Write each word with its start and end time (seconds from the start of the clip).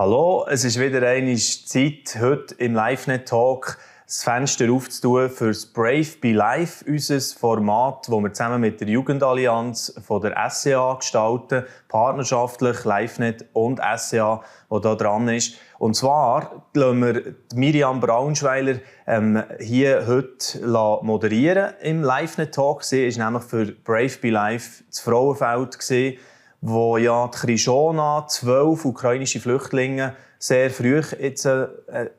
Hallo, 0.00 0.46
es 0.48 0.64
ist 0.64 0.80
wieder 0.80 1.06
eine 1.06 1.36
Zeit, 1.36 2.18
heute 2.18 2.54
im 2.54 2.74
LiveNet-Talk 2.74 3.76
das 4.06 4.22
Fenster 4.22 4.72
aufzutun 4.72 5.28
für 5.28 5.48
das 5.48 5.66
Brave 5.66 6.16
Be 6.22 6.32
Life, 6.32 6.82
unser 6.88 7.20
Format, 7.38 8.08
das 8.08 8.14
wir 8.14 8.32
zusammen 8.32 8.62
mit 8.62 8.80
der 8.80 8.88
Jugendallianz 8.88 9.94
von 10.02 10.22
der 10.22 10.48
SCA 10.48 10.94
gestalten, 10.94 11.64
partnerschaftlich, 11.88 12.82
LiveNet 12.86 13.44
und 13.52 13.78
SCA, 13.98 14.42
wo 14.70 14.78
da 14.78 14.94
dran 14.94 15.28
ist. 15.28 15.56
Und 15.78 15.94
zwar 15.96 16.64
lassen 16.72 17.00
wir 17.00 17.34
Miriam 17.54 18.00
Braunschweiler 18.00 18.76
ähm, 19.06 19.42
hier 19.58 20.06
heute 20.06 20.66
moderieren 21.02 21.74
im 21.82 22.02
LiveNet-Talk. 22.02 22.84
Sie 22.84 23.06
ist 23.06 23.18
nämlich 23.18 23.42
für 23.42 23.66
Brave 23.66 24.16
Be 24.22 24.30
Life 24.30 24.82
das 24.88 25.00
Frauenfeld 25.00 25.78
gesehen 25.78 26.16
wo 26.60 26.96
ja 26.96 27.28
die 27.28 27.38
Krishona 27.38 28.26
zwölf 28.28 28.84
ukrainische 28.84 29.40
Flüchtlinge 29.40 30.14
sehr 30.38 30.70
früh 30.70 31.02
jetzt, 31.18 31.46
äh, 31.46 31.68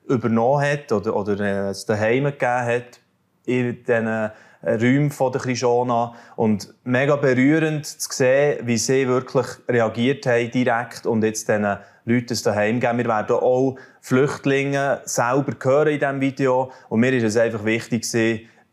übernommen 0.07 0.63
hat 0.63 0.91
oder, 0.91 1.15
oder 1.15 1.39
äh, 1.39 1.69
es 1.69 1.85
daheim 1.85 2.25
gegeben 2.25 2.65
hat 2.65 2.99
in 3.45 3.83
diesen 3.83 4.07
äh, 4.07 4.31
Räumen 4.63 5.11
von 5.11 5.31
der 5.31 5.41
Krishona. 5.41 6.13
Und 6.35 6.73
mega 6.83 7.15
berührend 7.15 7.85
zu 7.85 8.09
sehen, 8.11 8.65
wie 8.67 8.77
sie 8.77 9.07
wirklich 9.07 9.47
reagiert 9.67 10.25
haben 10.25 10.51
direkt 10.51 11.05
und 11.05 11.23
jetzt 11.23 11.47
diesen 11.47 11.77
Leuten 12.05 12.33
es 12.33 12.43
daheim 12.43 12.79
geben. 12.79 12.97
Wir 12.99 13.07
werden 13.07 13.35
auch 13.37 13.75
Flüchtlinge 14.01 15.01
selber 15.05 15.53
hören 15.61 15.93
in 15.93 15.99
diesem 15.99 16.21
Video. 16.21 16.71
Und 16.89 16.99
mir 16.99 17.13
ist 17.13 17.23
es 17.23 17.37
einfach 17.37 17.65
wichtig, 17.65 18.05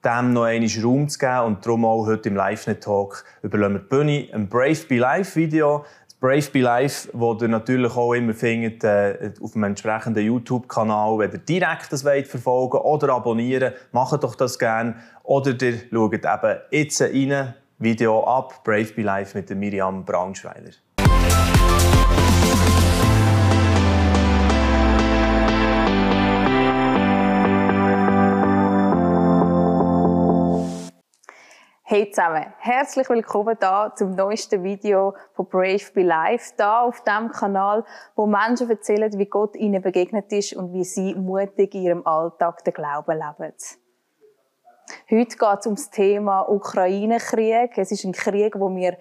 dem 0.05 0.33
noch 0.33 0.45
einmal 0.45 0.71
Raum 0.83 1.09
zu 1.09 1.19
geben. 1.19 1.45
Und 1.47 1.67
darum 1.67 1.85
auch 1.85 2.07
heute 2.07 2.29
im 2.29 2.37
Live-Net-Talk 2.37 3.25
überlassen 3.43 3.75
wir 3.75 3.81
die 3.81 3.87
Bühne 3.87 4.29
ein 4.33 4.49
Brave 4.49 4.85
Be 4.89 4.99
Life 4.99 5.37
Video. 5.37 5.85
Das 6.07 6.15
Brave 6.15 6.51
Be 6.53 6.61
Life, 6.61 7.09
das 7.13 7.43
ihr 7.43 7.49
natürlich 7.49 7.97
auch 7.97 8.13
immer 8.13 8.35
findet 8.35 8.83
äh, 8.85 9.33
auf 9.41 9.53
dem 9.53 9.65
entsprechenden 9.65 10.25
YouTube-Kanal. 10.25 11.19
Wenn 11.19 11.33
ihr 11.33 11.39
direkt 11.39 11.93
das 11.93 12.05
wollt 12.05 12.29
verfolgen 12.29 12.79
oder 12.79 13.13
abonnieren, 13.15 13.75
macht 13.93 14.23
doch 14.23 14.35
das 14.35 14.59
gerne. 14.59 14.97
Oder 15.23 15.61
ihr 15.61 15.81
schaut 15.93 16.15
eben 16.15 16.59
jetzt 16.71 17.03
rein, 17.03 17.55
Video 17.79 18.25
ab, 18.25 18.65
Brave 18.65 18.93
Be 18.95 19.03
Life 19.03 19.37
mit 19.37 19.51
Miriam 19.55 20.05
Braunschweiler. 20.05 20.73
Hey 31.91 32.11
zusammen, 32.11 32.45
herzlich 32.59 33.09
willkommen 33.09 33.57
da 33.59 33.95
zum 33.97 34.15
neuesten 34.15 34.63
Video 34.63 35.15
von 35.33 35.47
Brave 35.47 35.91
Be 35.95 36.03
Life, 36.03 36.53
da 36.59 36.83
auf 36.83 37.03
dem 37.03 37.31
Kanal, 37.31 37.83
wo 38.15 38.27
Menschen 38.27 38.69
erzählen, 38.69 39.11
wie 39.19 39.25
Gott 39.25 39.57
ihnen 39.57 39.81
begegnet 39.81 40.31
ist 40.31 40.53
und 40.53 40.75
wie 40.75 40.85
sie 40.85 41.15
mutig 41.15 41.75
in 41.75 41.83
ihrem 41.83 42.07
Alltag 42.07 42.63
den 42.65 42.75
Glauben 42.75 43.13
leben. 43.17 43.55
Heute 45.11 45.37
geht 45.39 45.59
es 45.61 45.67
um 45.67 45.77
das 45.77 45.89
Thema 45.89 46.43
Ukraine-Krieg. 46.43 47.79
Es 47.79 47.91
ist 47.91 48.05
ein 48.05 48.13
Krieg, 48.13 48.61
wo 48.61 48.69
wir 48.77 48.99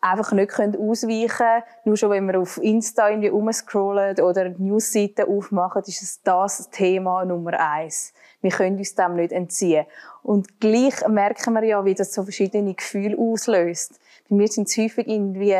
einfach 0.00 0.32
nicht 0.32 0.52
ausweichen 0.52 1.28
können. 1.28 1.62
Nur 1.84 1.96
schon, 1.96 2.10
wenn 2.10 2.26
wir 2.26 2.40
auf 2.40 2.58
Insta 2.58 3.08
irgendwie 3.08 3.30
umscrollen 3.30 4.18
oder 4.20 4.48
Newsseiten 4.48 5.26
aufmachen, 5.26 5.82
ist 5.86 6.02
es 6.02 6.22
das 6.22 6.70
Thema 6.70 7.24
Nummer 7.24 7.58
eins. 7.58 8.12
Wir 8.40 8.50
können 8.50 8.78
uns 8.78 8.94
dem 8.94 9.16
nicht 9.16 9.32
entziehen. 9.32 9.86
Und 10.22 10.60
gleich 10.60 11.06
merken 11.08 11.54
wir 11.54 11.64
ja, 11.64 11.84
wie 11.84 11.94
das 11.94 12.12
so 12.12 12.22
verschiedene 12.22 12.74
Gefühle 12.74 13.18
auslöst. 13.18 14.00
Bei 14.28 14.36
mir 14.36 14.48
sind 14.48 14.68
es 14.68 14.76
häufig 14.76 15.06
irgendwie 15.06 15.56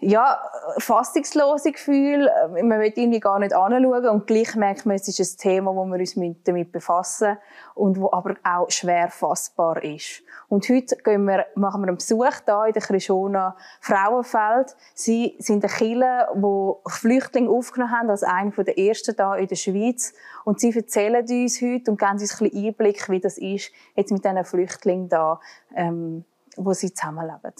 ja, 0.00 0.38
fassungslose 0.78 1.72
Gefühle. 1.72 2.30
Man 2.50 2.78
will 2.78 2.92
irgendwie 2.94 3.18
gar 3.18 3.38
nicht 3.40 3.52
anschauen 3.52 4.06
und 4.06 4.26
gleich 4.26 4.54
merkt 4.54 4.86
man, 4.86 4.94
es 4.94 5.08
ist 5.08 5.18
ein 5.18 5.38
Thema, 5.38 5.74
wo 5.74 5.84
wir 5.86 5.98
uns 5.98 6.14
damit 6.44 6.70
befassen 6.70 7.36
und 7.74 8.00
wo 8.00 8.12
aber 8.12 8.36
auch 8.44 8.70
schwer 8.70 9.08
fassbar 9.08 9.82
ist. 9.82 10.22
Und 10.48 10.68
heute 10.68 10.96
gehen 10.96 11.24
wir, 11.24 11.46
machen 11.56 11.82
wir 11.82 11.88
einen 11.88 11.96
Besuch 11.96 12.24
hier 12.44 12.66
in 12.66 12.72
der 12.72 12.82
Krishona 12.82 13.56
Frauenfeld. 13.80 14.76
Sie 14.94 15.34
sind 15.40 15.64
eine 15.64 15.72
Kirche, 15.72 16.28
die 16.34 16.90
Flüchtlinge 16.90 17.50
aufgenommen 17.50 17.92
haben, 17.92 18.10
als 18.10 18.22
eine 18.22 18.52
der 18.52 18.78
ersten 18.78 19.16
hier 19.16 19.36
in 19.36 19.48
der 19.48 19.56
Schweiz. 19.56 20.14
Und 20.44 20.60
sie 20.60 20.74
erzählen 20.74 21.26
uns 21.28 21.60
heute 21.60 21.90
und 21.90 21.98
geben 21.98 22.12
uns 22.12 22.40
ein 22.40 22.48
bisschen 22.48 22.66
Einblick, 22.66 23.10
wie 23.10 23.20
das 23.20 23.36
ist, 23.36 23.72
jetzt 23.96 24.12
mit 24.12 24.24
diesen 24.24 24.44
Flüchtlingen 24.44 25.08
hier, 25.10 25.40
ähm, 25.74 26.24
wo 26.56 26.72
sie 26.72 26.94
zusammenleben. 26.94 27.52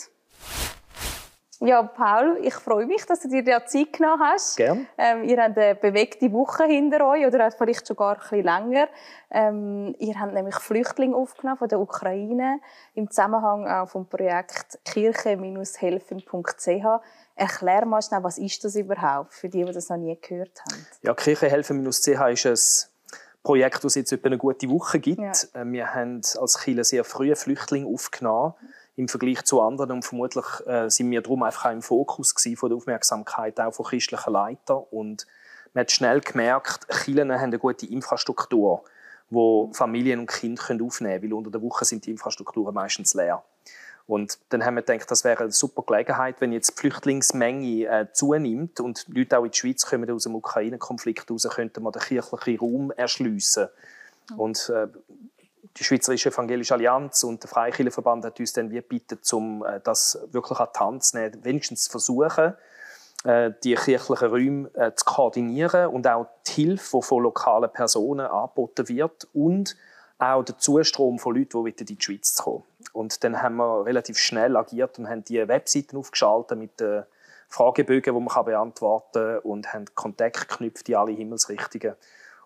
Ja, 1.60 1.82
Paul, 1.82 2.38
ich 2.42 2.54
freue 2.54 2.86
mich, 2.86 3.04
dass 3.04 3.20
du 3.20 3.28
dir 3.28 3.42
die 3.42 3.50
Zeit 3.66 3.92
genommen 3.92 4.22
hast. 4.22 4.56
Gerne. 4.56 4.86
Ähm, 4.96 5.24
ihr 5.24 5.42
habt 5.42 5.58
eine 5.58 5.74
bewegte 5.74 6.32
Woche 6.32 6.62
hinter 6.64 7.06
euch 7.08 7.26
oder 7.26 7.50
vielleicht 7.50 7.84
sogar 7.84 8.14
ein 8.14 8.20
bisschen 8.20 8.44
länger. 8.44 8.86
Ähm, 9.30 9.92
ihr 9.98 10.18
habt 10.20 10.32
nämlich 10.34 10.54
Flüchtlinge 10.54 11.16
aufgenommen 11.16 11.58
von 11.58 11.68
der 11.68 11.80
Ukraine 11.80 12.60
im 12.94 13.10
Zusammenhang 13.10 13.66
auch 13.66 13.88
vom 13.88 14.06
Projekt 14.06 14.78
kirche-helfen.ch. 14.84 16.86
Erklär 17.34 17.86
mal 17.86 18.02
schnell, 18.02 18.22
was 18.22 18.38
ist 18.38 18.62
das 18.64 18.76
überhaupt 18.76 19.34
für 19.34 19.48
die, 19.48 19.64
die 19.64 19.72
das 19.72 19.88
noch 19.88 19.96
nie 19.96 20.16
gehört 20.20 20.60
haben? 20.60 20.86
Ja, 21.02 21.12
kirche-helfen-ch 21.12 21.88
ist 21.88 22.08
ein 22.08 22.36
Projekt, 23.42 23.82
das 23.82 23.96
jetzt 23.96 24.12
etwa 24.12 24.28
eine 24.28 24.38
gute 24.38 24.70
Woche 24.70 25.00
gibt. 25.00 25.20
Ja. 25.20 25.32
Äh, 25.60 25.64
wir 25.64 25.92
haben 25.92 26.20
als 26.38 26.60
Kirche 26.60 26.84
sehr 26.84 27.02
früh 27.02 27.34
Flüchtlinge 27.34 27.88
aufgenommen 27.88 28.54
im 28.98 29.06
Vergleich 29.06 29.44
zu 29.44 29.62
anderen 29.62 29.92
und 29.92 30.04
vermutlich 30.04 30.44
äh, 30.66 30.90
sind 30.90 31.08
wir 31.12 31.22
darum 31.22 31.44
einfach 31.44 31.66
auch 31.66 31.72
im 31.72 31.82
Fokus 31.82 32.34
von 32.56 32.68
der 32.68 32.76
Aufmerksamkeit 32.76 33.60
auch 33.60 33.72
von 33.72 33.86
christlichen 33.86 34.32
Leitern 34.32 34.82
und 34.90 35.24
man 35.72 35.82
hat 35.82 35.92
schnell 35.92 36.20
gemerkt, 36.20 36.88
Kirchen 36.88 37.32
haben 37.32 37.40
eine 37.40 37.60
gute 37.60 37.86
Infrastruktur, 37.86 38.82
wo 39.30 39.70
Familien 39.72 40.18
und 40.18 40.26
Kinder 40.26 40.60
können 40.60 40.82
aufnehmen 40.82 41.20
können, 41.20 41.30
weil 41.30 41.38
unter 41.38 41.50
der 41.52 41.62
Woche 41.62 41.84
sind 41.84 42.06
die 42.06 42.10
Infrastrukturen 42.10 42.74
meistens 42.74 43.14
leer. 43.14 43.44
Und 44.08 44.38
dann 44.48 44.64
haben 44.64 44.74
wir 44.74 44.82
gedacht, 44.82 45.08
das 45.10 45.22
wäre 45.22 45.44
eine 45.44 45.52
super 45.52 45.82
Gelegenheit, 45.86 46.40
wenn 46.40 46.50
jetzt 46.50 46.70
die 46.70 46.80
Flüchtlingsmenge 46.80 47.86
äh, 47.86 48.06
zunimmt 48.12 48.80
und 48.80 49.06
Leute 49.08 49.38
auch 49.38 49.44
in 49.44 49.52
die 49.52 49.58
Schweiz 49.58 49.86
kommen 49.86 50.10
aus 50.10 50.24
dem 50.24 50.34
Ukraine-Konflikt 50.34 51.28
heraus, 51.28 51.46
könnten 51.48 51.84
wir 51.84 51.92
den 51.92 52.02
kirchlichen 52.02 52.58
Raum 52.58 52.90
erschliessen. 52.90 53.68
Und 54.36 54.70
äh, 54.70 54.88
die 55.76 55.84
Schweizerische 55.84 56.30
Evangelische 56.30 56.74
Allianz 56.74 57.22
und 57.24 57.42
der 57.42 57.50
Freikirchenverband 57.50 58.24
hat 58.24 58.40
uns 58.40 58.52
dann 58.52 58.70
gebeten, 58.70 59.18
um 59.32 59.64
äh, 59.64 59.80
das 59.82 60.18
wirklich 60.30 60.58
an 60.58 60.68
die 60.74 60.78
Hand 60.78 61.04
zu 61.04 61.16
nehmen, 61.16 61.44
wenigstens 61.44 61.84
zu 61.84 61.90
versuchen, 61.90 62.54
äh, 63.24 63.52
die 63.64 63.74
kirchlichen 63.74 64.28
Räume 64.28 64.70
äh, 64.74 64.92
zu 64.94 65.04
koordinieren 65.04 65.88
und 65.88 66.06
auch 66.06 66.26
die 66.46 66.52
Hilfe, 66.52 66.98
die 66.98 67.02
von 67.02 67.22
lokalen 67.22 67.70
Personen 67.72 68.26
angeboten 68.26 68.88
wird 68.88 69.28
und 69.32 69.76
auch 70.18 70.42
der 70.42 70.58
Zustrom 70.58 71.18
von 71.18 71.36
Leuten, 71.36 71.64
die 71.64 71.70
in 71.70 71.86
die 71.86 71.96
Schweiz 72.00 72.36
kommen. 72.36 72.64
Und 72.92 73.22
dann 73.22 73.40
haben 73.40 73.56
wir 73.56 73.86
relativ 73.86 74.18
schnell 74.18 74.56
agiert 74.56 74.98
und 74.98 75.08
haben 75.08 75.24
die 75.24 75.46
Webseiten 75.46 75.96
aufgeschaltet 75.96 76.58
mit 76.58 76.80
den 76.80 77.04
Fragebögen, 77.48 78.14
die 78.14 78.20
man 78.20 78.44
beantworten 78.44 79.12
kann 79.12 79.38
und 79.38 79.72
haben 79.72 79.86
Kontakt 79.94 80.48
geknüpft 80.48 80.88
in 80.88 80.96
alle 80.96 81.12
Himmelsrichtungen. 81.12 81.94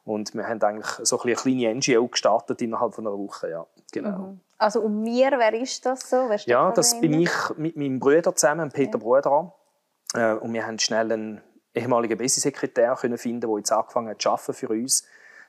Und 0.05 0.35
wir 0.35 0.47
haben 0.49 0.61
eigentlich 0.63 1.07
so 1.07 1.21
eine 1.21 1.35
kleine 1.35 1.75
NGO 1.75 2.09
gestartet 2.09 2.61
innerhalb 2.61 2.95
von 2.95 3.07
einer 3.07 3.17
Woche. 3.17 3.51
Ja, 3.51 3.67
genau. 3.93 4.19
Mhm. 4.19 4.41
Also 4.59 4.81
und 4.81 5.03
mir, 5.03 5.33
wer 5.37 5.55
ist 5.55 5.85
das 5.87 6.09
so? 6.09 6.29
Wer 6.29 6.39
ja, 6.47 6.73
das 6.73 7.01
bin 7.01 7.21
ich 7.21 7.31
mit 7.57 7.77
meinem 7.77 7.99
Bruder 7.99 8.35
zusammen, 8.35 8.71
Peter 8.71 8.99
ja. 8.99 8.99
Bruder. 8.99 9.55
Äh, 10.15 10.35
und 10.35 10.53
wir 10.53 10.67
haben 10.67 10.79
schnell 10.79 11.13
einen 11.13 11.41
ehemaligen 11.75 12.19
Besi-Sekretär 12.19 12.97
finden, 12.97 13.41
der 13.41 13.51
jetzt 13.57 13.73
angefangen 13.73 14.09
hat 14.09 14.23
zu 14.23 14.31
arbeiten 14.31 14.53
für 14.55 14.69
uns. 14.69 15.05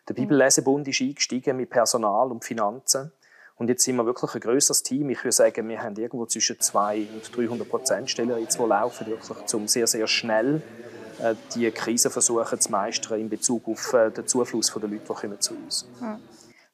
Der 0.07 0.13
Bibellesebund 0.13 0.87
ist 0.87 1.01
eingestiegen 1.01 1.57
mit 1.57 1.69
Personal 1.69 2.31
und 2.31 2.43
Finanzen. 2.43 3.11
Und 3.55 3.69
jetzt 3.69 3.83
sind 3.83 3.95
wir 3.95 4.05
wirklich 4.05 4.33
ein 4.33 4.41
grösseres 4.41 4.83
Team. 4.83 5.09
Ich 5.09 5.23
würde 5.23 5.31
sagen, 5.31 5.69
wir 5.69 5.81
haben 5.81 5.95
irgendwo 5.95 6.25
zwischen 6.25 6.59
200 6.59 7.13
und 7.13 7.37
300 7.37 7.69
Prozent 7.69 8.09
Stellen 8.09 8.37
jetzt, 8.39 8.59
die 8.59 8.63
laufen, 8.63 9.07
wirklich 9.07 9.45
zum 9.45 9.67
sehr, 9.67 9.87
sehr 9.87 10.07
schnell 10.07 10.61
die 11.55 11.71
Krise 11.71 12.09
versuchen 12.09 12.59
zu 12.59 12.71
meistern 12.71 13.19
in 13.19 13.29
Bezug 13.29 13.67
auf 13.67 13.93
äh, 13.93 14.11
den 14.11 14.27
Zufluss 14.27 14.71
der 14.73 14.89
Leute, 14.89 15.27
die 15.27 15.39
zu 15.39 15.55
uns. 15.55 15.87
Hm. 15.99 16.19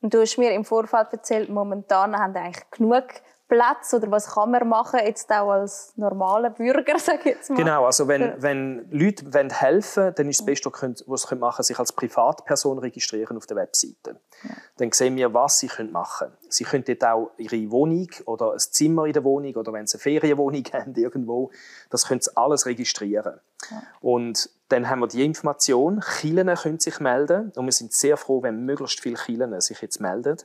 Und 0.01 0.13
du 0.13 0.21
hast 0.21 0.37
mir 0.37 0.51
im 0.53 0.63
Vorfeld 0.63 1.07
erzählt, 1.11 1.49
momentan 1.49 2.17
haben 2.17 2.35
eigentlich 2.35 2.69
genug 2.71 3.05
Platz 3.49 3.93
oder 3.95 4.11
was 4.11 4.27
kann 4.27 4.51
man 4.51 4.69
machen, 4.69 4.99
jetzt 5.03 5.29
auch 5.31 5.49
als 5.49 5.91
normaler 5.97 6.51
Bürger, 6.51 6.99
sage 6.99 7.19
ich 7.19 7.25
jetzt 7.25 7.49
mal? 7.49 7.57
Genau, 7.57 7.85
also 7.85 8.07
wenn, 8.07 8.41
wenn 8.41 8.87
Leute 8.91 9.25
helfen 9.51 10.03
wollen, 10.03 10.15
dann 10.15 10.29
ist 10.29 10.39
das 10.39 10.45
Beste, 10.45 10.71
was 10.71 11.23
sie 11.23 11.35
machen 11.35 11.55
können, 11.55 11.63
sich 11.63 11.79
als 11.79 11.91
Privatperson 11.91 12.77
registrieren 12.77 13.35
auf 13.37 13.47
der 13.47 13.57
Webseite. 13.57 14.19
Ja. 14.43 14.51
Dann 14.77 14.91
sehen 14.91 15.17
wir, 15.17 15.33
was 15.33 15.57
sie 15.57 15.69
machen 15.91 16.27
können. 16.27 16.37
Sie 16.47 16.63
können 16.63 16.83
dort 16.85 17.03
auch 17.03 17.31
ihre 17.37 17.71
Wohnung 17.71 18.09
oder 18.25 18.53
ein 18.53 18.59
Zimmer 18.59 19.05
in 19.05 19.13
der 19.13 19.23
Wohnung 19.23 19.55
oder 19.55 19.73
wenn 19.73 19.87
sie 19.87 19.95
eine 19.95 20.01
Ferienwohnung 20.01 20.63
haben 20.73 20.93
irgendwo, 20.95 21.51
das 21.89 22.07
können 22.07 22.21
sie 22.21 22.35
alles 22.37 22.67
registrieren. 22.67 23.39
Ja. 23.71 23.83
Und 23.99 24.49
dann 24.69 24.89
haben 24.89 24.99
wir 24.99 25.07
die 25.07 25.25
Information, 25.25 26.01
Kirchen 26.01 26.53
können 26.53 26.79
sich 26.79 26.99
melden 26.99 27.51
und 27.55 27.65
wir 27.65 27.71
sind 27.71 27.93
sehr 27.93 28.15
froh, 28.15 28.43
wenn 28.43 28.63
möglichst 28.65 29.01
viele 29.01 29.15
Kirchen 29.15 29.59
sich 29.59 29.81
jetzt 29.81 29.99
melden. 29.99 30.37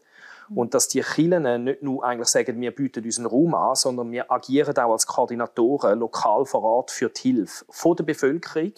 Und 0.54 0.74
dass 0.74 0.88
die 0.88 1.00
Kirchen 1.00 1.64
nicht 1.64 1.82
nur 1.82 2.04
eigentlich 2.04 2.28
sagen, 2.28 2.60
wir 2.60 2.74
bieten 2.74 3.04
unseren 3.04 3.26
Raum 3.26 3.54
an, 3.54 3.74
sondern 3.74 4.10
wir 4.10 4.30
agieren 4.30 4.76
auch 4.76 4.92
als 4.92 5.06
Koordinatoren 5.06 5.98
lokal 5.98 6.44
vor 6.44 6.62
Ort 6.62 6.90
für 6.90 7.08
die 7.08 7.32
Hilfe 7.32 7.64
von 7.68 7.96
der 7.96 8.04
Bevölkerung, 8.04 8.72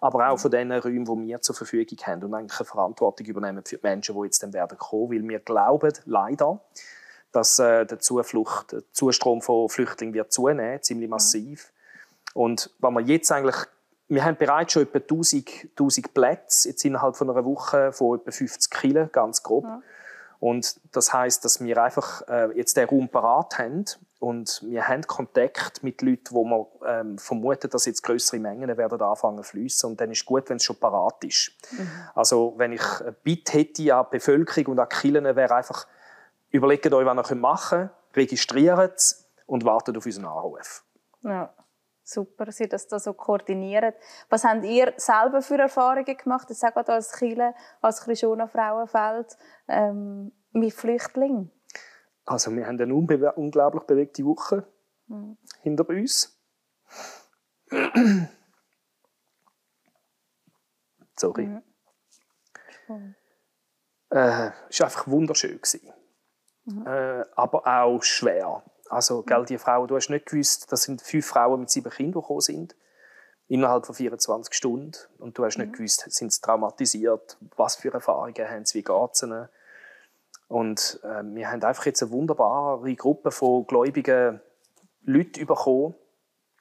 aber 0.00 0.30
auch 0.30 0.38
von 0.38 0.50
den 0.50 0.70
Räumen, 0.70 1.04
die 1.04 1.28
wir 1.28 1.40
zur 1.40 1.54
Verfügung 1.54 1.98
haben 2.04 2.24
und 2.24 2.34
eigentlich 2.34 2.60
eine 2.60 2.66
Verantwortung 2.66 3.26
übernehmen 3.26 3.64
für 3.64 3.76
die 3.76 3.82
Menschen, 3.86 4.14
die 4.14 4.24
jetzt 4.24 4.42
dann 4.42 4.52
werden 4.52 4.78
kommen, 4.78 5.10
weil 5.10 5.28
wir 5.28 5.40
glauben 5.40 5.92
leider, 6.04 6.60
dass 7.32 7.58
äh, 7.58 7.84
der 7.84 7.98
Zuflucht, 7.98 8.72
der 8.72 8.82
Zustrom 8.92 9.42
von 9.42 9.68
Flüchtlingen 9.68 10.14
wird 10.14 10.32
zunehmen, 10.32 10.82
ziemlich 10.82 11.10
massiv. 11.10 11.72
Ja. 11.72 12.40
Und 12.42 12.70
wenn 12.78 12.94
wir 12.94 13.00
jetzt 13.00 13.30
eigentlich, 13.32 13.56
wir 14.08 14.24
haben 14.24 14.36
bereits 14.36 14.72
schon 14.72 14.82
etwa 14.82 14.98
1000, 14.98 15.70
1000 15.70 16.14
Plätze, 16.14 16.68
jetzt 16.70 16.84
innerhalb 16.84 17.16
von 17.16 17.28
einer 17.28 17.44
Woche 17.44 17.92
von 17.92 18.18
etwa 18.18 18.30
50 18.30 18.70
Kilo, 18.70 19.08
ganz 19.08 19.42
grob. 19.42 19.64
Ja. 19.64 19.82
Und 20.40 20.80
das 20.92 21.12
heißt, 21.12 21.44
dass 21.44 21.62
wir 21.62 21.82
einfach 21.82 22.22
äh, 22.28 22.56
jetzt 22.56 22.76
den 22.76 22.88
Raum 22.88 23.08
parat 23.08 23.58
haben 23.58 23.84
und 24.20 24.62
wir 24.66 24.86
haben 24.86 25.02
Kontakt 25.02 25.82
mit 25.82 26.02
Leuten, 26.02 26.32
wo 26.32 26.44
wir 26.44 26.66
ähm, 26.86 27.18
vermuten, 27.18 27.70
dass 27.70 27.86
jetzt 27.86 28.02
größere 28.02 28.40
Mengen 28.40 28.76
werden 28.76 29.00
anfangen 29.00 29.38
zu 29.38 29.44
fließen. 29.44 29.90
Und 29.90 30.00
dann 30.00 30.10
ist 30.10 30.18
es 30.18 30.26
gut, 30.26 30.48
wenn 30.48 30.56
es 30.56 30.64
schon 30.64 30.76
parat 30.76 31.22
ist. 31.24 31.52
Mhm. 31.72 31.88
Also 32.14 32.54
wenn 32.56 32.72
ich 32.72 32.82
ein 33.00 33.14
Bitte 33.22 33.52
hätte 33.52 33.94
an 33.94 34.06
die 34.06 34.16
Bevölkerung 34.16 34.72
und 34.72 34.80
an 34.80 34.88
die 34.90 34.96
Kirchen, 34.96 35.24
wäre 35.36 35.54
einfach, 35.54 35.86
überlegt 36.50 36.92
euch, 36.92 37.06
was 37.06 37.30
ihr 37.30 37.36
machen 37.36 37.78
könnt, 37.78 37.90
registriert 38.16 38.96
es 38.96 39.28
und 39.46 39.64
wartet 39.64 39.96
auf 39.96 40.06
unseren 40.06 40.26
Anruf. 40.26 40.84
Ja. 41.22 41.52
Super, 42.10 42.46
dass 42.46 42.58
ihr 42.58 42.70
das 42.70 42.88
da 42.88 42.98
so 42.98 43.12
koordiniert. 43.12 43.94
Was 44.30 44.42
habt 44.42 44.64
ihr 44.64 44.94
selber 44.96 45.42
für 45.42 45.58
Erfahrungen 45.58 46.16
gemacht? 46.16 46.50
Ich 46.50 46.56
sage 46.56 46.88
als 46.88 47.12
Chile, 47.12 47.54
als 47.82 48.00
Christiana 48.00 48.46
Frauenfeld, 48.46 49.36
ähm, 49.68 50.32
mit 50.52 50.72
Flüchtlingen? 50.72 51.50
Also 52.24 52.50
wir 52.56 52.66
haben 52.66 52.80
eine 52.80 52.94
unglaublich 53.34 53.82
bewegte 53.82 54.24
Woche 54.24 54.66
mhm. 55.08 55.36
hinter 55.60 55.86
uns. 55.90 56.40
Sorry. 61.14 61.46
Mhm. 62.88 63.14
Äh, 64.08 64.50
es 64.70 64.80
war 64.80 64.86
einfach 64.86 65.06
wunderschön. 65.08 65.60
Mhm. 66.64 66.86
Äh, 66.86 67.24
aber 67.36 67.66
auch 67.66 68.02
schwer. 68.02 68.62
Also, 68.90 69.22
gell, 69.22 69.44
die 69.44 69.58
Frauen, 69.58 69.88
du 69.88 69.96
hast 69.96 70.08
nicht 70.08 70.26
gewusst, 70.26 70.70
das 70.72 70.82
sind 70.82 71.02
fünf 71.02 71.26
Frauen 71.26 71.60
mit 71.60 71.70
sieben 71.70 71.90
Kindern 71.90 72.22
gekommen 72.22 72.40
sind, 72.40 72.76
innerhalb 73.48 73.86
von 73.86 73.94
24 73.94 74.54
Stunden. 74.54 74.92
Und 75.18 75.36
du 75.36 75.44
hast 75.44 75.58
nicht 75.58 75.72
mhm. 75.72 75.72
gewusst, 75.72 76.04
sind 76.10 76.32
sie 76.32 76.40
traumatisiert, 76.40 77.38
was 77.56 77.76
für 77.76 77.92
Erfahrungen 77.92 78.48
haben 78.48 78.64
sie, 78.64 78.78
wie 78.78 78.84
geht 78.84 79.10
es 79.12 79.22
ihnen. 79.22 79.48
Und 80.48 81.00
äh, 81.02 81.22
wir 81.22 81.50
haben 81.50 81.62
einfach 81.62 81.86
jetzt 81.86 82.02
eine 82.02 82.10
wunderbare 82.10 82.94
Gruppe 82.94 83.30
von 83.30 83.66
gläubigen 83.66 84.40
Leuten 85.02 85.46
bekommen, 85.46 85.94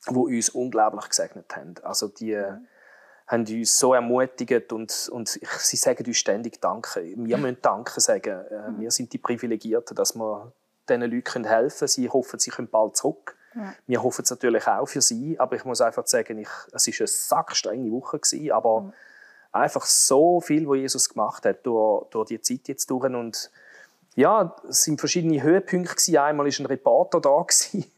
die 0.09 0.15
uns 0.15 0.49
unglaublich 0.49 1.07
gesegnet 1.09 1.55
haben. 1.55 1.75
Also 1.83 2.09
die 2.09 2.35
mhm. 2.35 2.67
haben 3.27 3.45
uns 3.47 3.79
so 3.79 3.93
ermutigt 3.93 4.73
und, 4.73 5.09
und 5.11 5.27
sie 5.29 5.75
sagen 5.77 6.05
uns 6.05 6.17
ständig 6.17 6.61
Danke. 6.61 7.01
Wir 7.15 7.37
müssen 7.37 7.61
Danke 7.61 7.99
sagen. 8.01 8.45
Äh, 8.45 8.71
mhm. 8.71 8.81
Wir 8.81 8.91
sind 8.91 9.11
die 9.13 9.17
Privilegierten, 9.17 9.95
dass 9.95 10.15
wir 10.15 10.51
diesen 10.89 11.01
Leuten 11.01 11.45
helfen 11.45 11.77
können. 11.79 11.87
Sie 11.87 12.09
hoffen, 12.09 12.39
sie 12.39 12.49
kommen 12.51 12.69
bald 12.69 12.95
zurück. 12.95 13.35
Ja. 13.55 13.73
Wir 13.87 14.03
hoffen 14.03 14.23
es 14.23 14.29
natürlich 14.29 14.67
auch 14.67 14.85
für 14.85 15.01
sie, 15.01 15.39
aber 15.39 15.55
ich 15.55 15.65
muss 15.65 15.81
einfach 15.81 16.05
sagen, 16.05 16.37
ich, 16.37 16.49
es 16.73 16.87
war 16.87 16.93
eine 16.99 17.07
sackstrenge 17.07 17.91
Woche, 17.91 18.19
gewesen, 18.19 18.51
aber 18.51 18.81
mhm. 18.81 18.93
einfach 19.51 19.85
so 19.85 20.41
viel, 20.41 20.67
was 20.67 20.77
Jesus 20.77 21.09
gemacht 21.09 21.45
hat 21.45 21.65
durch, 21.65 22.07
durch 22.09 22.27
die 22.27 22.41
Zeit 22.41 22.67
jetzt 22.67 22.89
durch 22.91 23.05
und 23.05 23.51
ja, 24.15 24.55
es 24.67 24.83
sind 24.83 24.99
verschiedene 24.99 25.43
Höhepunkte 25.43 25.93
gewesen. 25.93 26.17
Einmal 26.17 26.47
war 26.47 26.59
ein 26.59 26.65
Reporter 26.65 27.21
da 27.21 27.45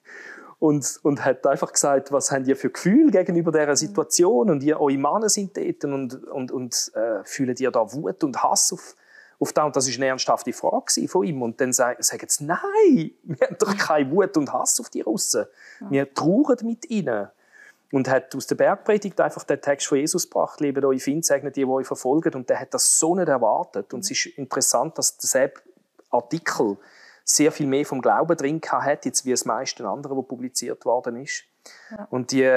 und, 0.60 1.00
und 1.04 1.26
hat 1.26 1.48
einfach 1.48 1.72
gesagt, 1.72 2.12
was 2.12 2.32
habt 2.32 2.48
ihr 2.48 2.58
für 2.58 2.70
Gefühle 2.70 3.10
gegenüber 3.10 3.54
dieser 3.54 3.78
Situation 3.78 4.50
und 4.50 4.62
ihr, 4.62 4.80
eure 4.80 4.98
Männer 4.98 5.30
sind 5.30 5.56
dort 5.56 5.86
und, 5.86 6.28
und, 6.28 6.52
und 6.52 6.92
äh, 6.94 7.24
fühlen 7.24 7.56
ihr 7.58 7.72
da 7.72 7.94
Wut 7.94 8.24
und 8.26 8.44
Hass 8.44 8.74
auf, 8.74 8.96
auf 9.40 9.54
das? 9.54 9.66
Und 9.66 9.76
das 9.76 9.88
war 9.88 9.96
eine 9.96 10.06
ernsthafte 10.08 10.54
Frage 10.54 11.08
von 11.08 11.24
ihm. 11.26 11.42
Und 11.42 11.60
dann 11.62 11.74
sagen 11.74 12.02
sie, 12.02 12.44
nein, 12.44 13.12
wir 13.24 13.48
haben 13.48 13.58
doch 13.58 13.76
keine 13.78 14.12
Wut 14.12 14.36
und 14.38 14.52
Hass 14.52 14.80
auf 14.80 14.90
die 14.90 15.02
Russen. 15.02 15.46
Wir 15.90 16.14
trauern 16.14 16.58
mit 16.64 16.90
ihnen. 16.90 17.30
Und 17.92 18.08
hat 18.08 18.36
aus 18.36 18.46
der 18.46 18.54
Bergpredigt 18.54 19.20
einfach 19.20 19.44
den 19.44 19.60
Text 19.60 19.88
von 19.88 19.98
Jesus 19.98 20.30
gebracht, 20.30 20.62
leben 20.62 20.86
euch 20.86 21.04
Find, 21.04 21.26
segnet 21.26 21.56
die, 21.56 21.62
die 21.62 21.66
euch 21.66 21.88
verfolgen. 21.88 22.36
Und 22.36 22.48
der 22.48 22.60
hat 22.60 22.74
das 22.74 23.00
so 23.00 23.16
nicht 23.16 23.30
erwartet. 23.30 23.94
Und 23.96 24.02
es 24.02 24.12
ist 24.12 24.28
interessant, 24.38 24.96
dass 25.00 25.18
derselbe 25.18 25.62
Artikel 26.12 26.78
sehr 27.24 27.52
viel 27.52 27.66
mehr 27.66 27.86
vom 27.86 28.02
Glauben 28.02 28.38
drin 28.38 28.62
hat, 28.64 29.06
jetzt 29.06 29.26
wie 29.26 29.32
das 29.32 29.46
meiste 29.46 29.88
andere, 29.88 30.16
wo 30.16 30.22
publiziert 30.22 30.86
worden 30.86 31.16
ist. 31.18 31.46
Ja. 31.92 32.08
Und 32.10 32.32
die, 32.32 32.48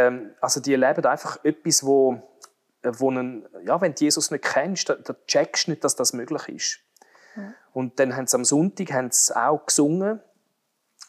also 0.40 0.60
die 0.60 0.72
erleben 0.72 1.04
einfach 1.04 1.42
etwas, 1.44 1.84
wo, 1.84 2.22
wo 2.84 3.10
einen, 3.10 3.46
ja, 3.64 3.80
wenn 3.80 3.94
du 3.94 4.04
Jesus 4.04 4.30
nicht 4.30 4.44
kennst, 4.44 4.88
dann, 4.88 5.02
dann 5.04 5.16
checkst 5.26 5.66
du 5.66 5.72
nicht, 5.72 5.84
dass 5.84 5.96
das 5.96 6.12
möglich 6.12 6.48
ist. 6.48 6.80
Ja. 7.36 7.54
Und 7.72 7.98
dann 7.98 8.16
haben 8.16 8.26
sie 8.26 8.36
am 8.36 8.44
Sonntag 8.44 8.92
haben 8.92 9.10
sie 9.10 9.36
auch 9.36 9.66
gesungen 9.66 10.20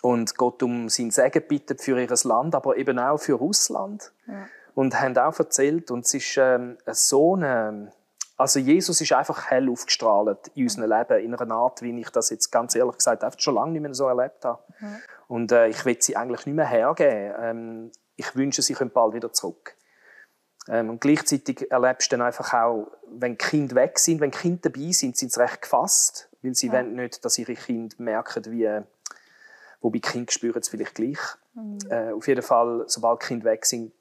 und 0.02 0.36
Gott 0.38 0.62
um 0.64 0.90
sein 0.90 1.12
Segen 1.12 1.48
bittet 1.48 1.82
für 1.82 2.00
ihr 2.00 2.16
Land, 2.24 2.56
aber 2.56 2.78
eben 2.78 3.00
auch 3.00 3.18
für 3.18 3.34
Russland. 3.34 4.12
Ja. 4.28 4.48
Und 4.76 5.00
haben 5.00 5.18
auch 5.18 5.38
erzählt, 5.38 5.92
und 5.92 6.06
es 6.06 6.14
ist 6.16 6.36
ähm, 6.38 6.78
so 6.88 7.36
eine, 7.36 7.92
also 8.38 8.60
Jesus 8.60 9.00
ist 9.02 9.14
einfach 9.14 9.52
hell 9.52 9.70
aufgestrahlt 9.70 10.52
in 10.56 10.64
unserem 10.64 10.90
Leben, 10.90 11.24
in 11.24 11.36
einer 11.36 11.56
Art, 11.56 11.82
wie 11.84 11.98
ich 12.00 12.10
das 12.10 12.32
jetzt 12.32 12.52
ganz 12.52 12.74
ehrlich 12.76 12.98
gesagt 12.98 13.24
einfach 13.24 13.40
schon 13.40 13.56
lange 13.56 13.74
nicht 13.74 13.82
mehr 13.82 13.94
so 13.94 14.08
erlebt 14.08 14.44
habe. 14.46 14.64
Mhm. 14.80 14.96
Und 15.28 15.52
äh, 15.52 15.68
ich 15.68 15.86
will 15.86 16.02
sie 16.02 16.18
eigentlich 16.18 16.46
nicht 16.46 16.56
mehr 16.56 16.66
hergeben. 16.66 17.34
Ähm, 17.40 17.92
ich 18.16 18.36
wünsche, 18.36 18.62
sie 18.62 18.74
kommen 18.74 18.92
bald 18.92 19.14
wieder 19.14 19.32
zurück. 19.32 19.76
Ähm, 20.68 20.90
und 20.90 21.02
gleichzeitig 21.02 21.70
erlebst 21.72 22.12
du 22.12 22.18
dann 22.18 22.26
einfach 22.26 22.54
auch, 22.54 22.92
wenn 23.10 23.38
Kinder 23.38 23.76
weg 23.76 24.00
sind, 24.00 24.22
wenn 24.22 24.32
Kinder 24.32 24.70
dabei 24.70 24.92
sind, 24.92 25.18
sind 25.18 25.32
sie 25.32 25.40
recht 25.40 25.62
gefasst, 25.62 26.30
weil 26.42 26.56
sie 26.56 26.68
ja. 26.68 26.74
wollen 26.74 26.96
nicht, 26.96 27.24
dass 27.26 27.38
ihre 27.38 27.54
Kinder 27.54 27.96
merken, 28.00 28.46
wie, 28.46 28.70
wobei 29.82 30.00
Kinder 30.00 30.32
spüren 30.32 30.60
es 30.60 30.70
vielleicht 30.70 30.96
gleich. 30.96 31.20
Mhm. 31.54 31.80
Äh, 31.90 32.12
auf 32.12 32.28
jeden 32.28 32.42
Fall, 32.44 32.86
sobald 32.88 33.20
Kinder 33.20 33.46
weg 33.46 33.66
sind, 33.66 33.94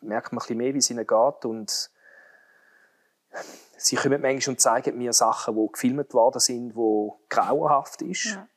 merkt 0.00 0.32
man 0.32 0.38
ein 0.38 0.42
bisschen 0.42 0.56
mehr, 0.58 0.74
wie 0.74 0.78
es 0.78 0.90
ihnen 0.90 1.06
geht 1.06 1.44
und 1.44 1.90
sie 3.76 3.96
kommen 3.96 4.20
manchmal 4.20 4.54
und 4.54 4.60
zeigen 4.60 4.98
mir 4.98 5.12
Sachen, 5.12 5.56
die 5.56 5.72
gefilmt 5.72 6.14
worden 6.14 6.40
sind, 6.40 6.74
die 6.74 7.10
grauenhaft 7.28 8.00
sind. 8.00 8.24
Ja. 8.24 8.48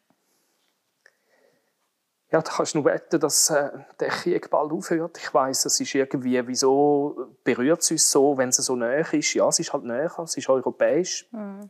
Ja, 2.34 2.42
da 2.42 2.52
kannst 2.52 2.74
du 2.74 2.80
nur 2.80 2.86
wetten, 2.86 3.20
dass 3.20 3.52
äh, 3.52 3.70
der 4.00 4.10
Krieg 4.10 4.50
bald 4.50 4.72
aufhört. 4.72 5.20
Ich 5.20 5.32
weiß, 5.32 5.66
es 5.66 5.80
ist 5.80 5.94
irgendwie, 5.94 6.46
wieso 6.48 7.28
berührt 7.44 7.82
es 7.82 7.92
uns 7.92 8.10
so, 8.10 8.36
wenn 8.40 8.50
es 8.50 8.56
so 8.56 8.76
näher 8.76 9.14
ist. 9.14 9.36
Ja, 9.36 9.48
es 9.48 9.60
ist 9.60 9.72
halt 9.72 9.84
näher, 9.84 10.12
es 10.18 10.36
ist 10.36 10.50
europäisch. 10.50 11.28
Mhm. 11.32 11.70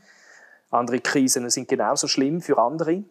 Andere 0.70 1.01
Krisen 1.01 1.50
sind 1.50 1.67
genauso 1.67 2.08
schlimm 2.08 2.39
für 2.39 2.58
andere. 2.58 3.03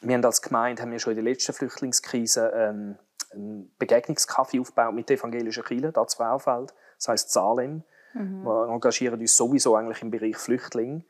Wir 0.00 0.14
haben 0.14 0.24
als 0.24 0.40
Gemeinde 0.40 0.80
haben 0.80 0.92
wir 0.92 0.98
schon 0.98 1.12
in 1.12 1.22
der 1.22 1.30
letzten 1.30 1.52
Flüchtlingskrise 1.52 2.50
ähm, 2.54 2.96
einen 3.32 3.70
Begegnungskaffee 3.78 4.58
aufgebaut 4.58 4.94
mit 4.94 5.10
der 5.10 5.18
evangelischen 5.18 5.64
Kirche, 5.64 5.92
da 5.92 6.06
zu 6.06 6.16
Baufeld. 6.16 6.72
Das 6.96 7.08
heisst 7.08 7.32
Salem. 7.32 7.84
Mhm. 8.14 8.44
Wir 8.44 8.68
engagieren 8.68 9.20
uns 9.20 9.36
sowieso 9.36 9.76
eigentlich 9.76 10.00
im 10.00 10.10
Bereich 10.10 10.38
Flüchtling. 10.38 11.04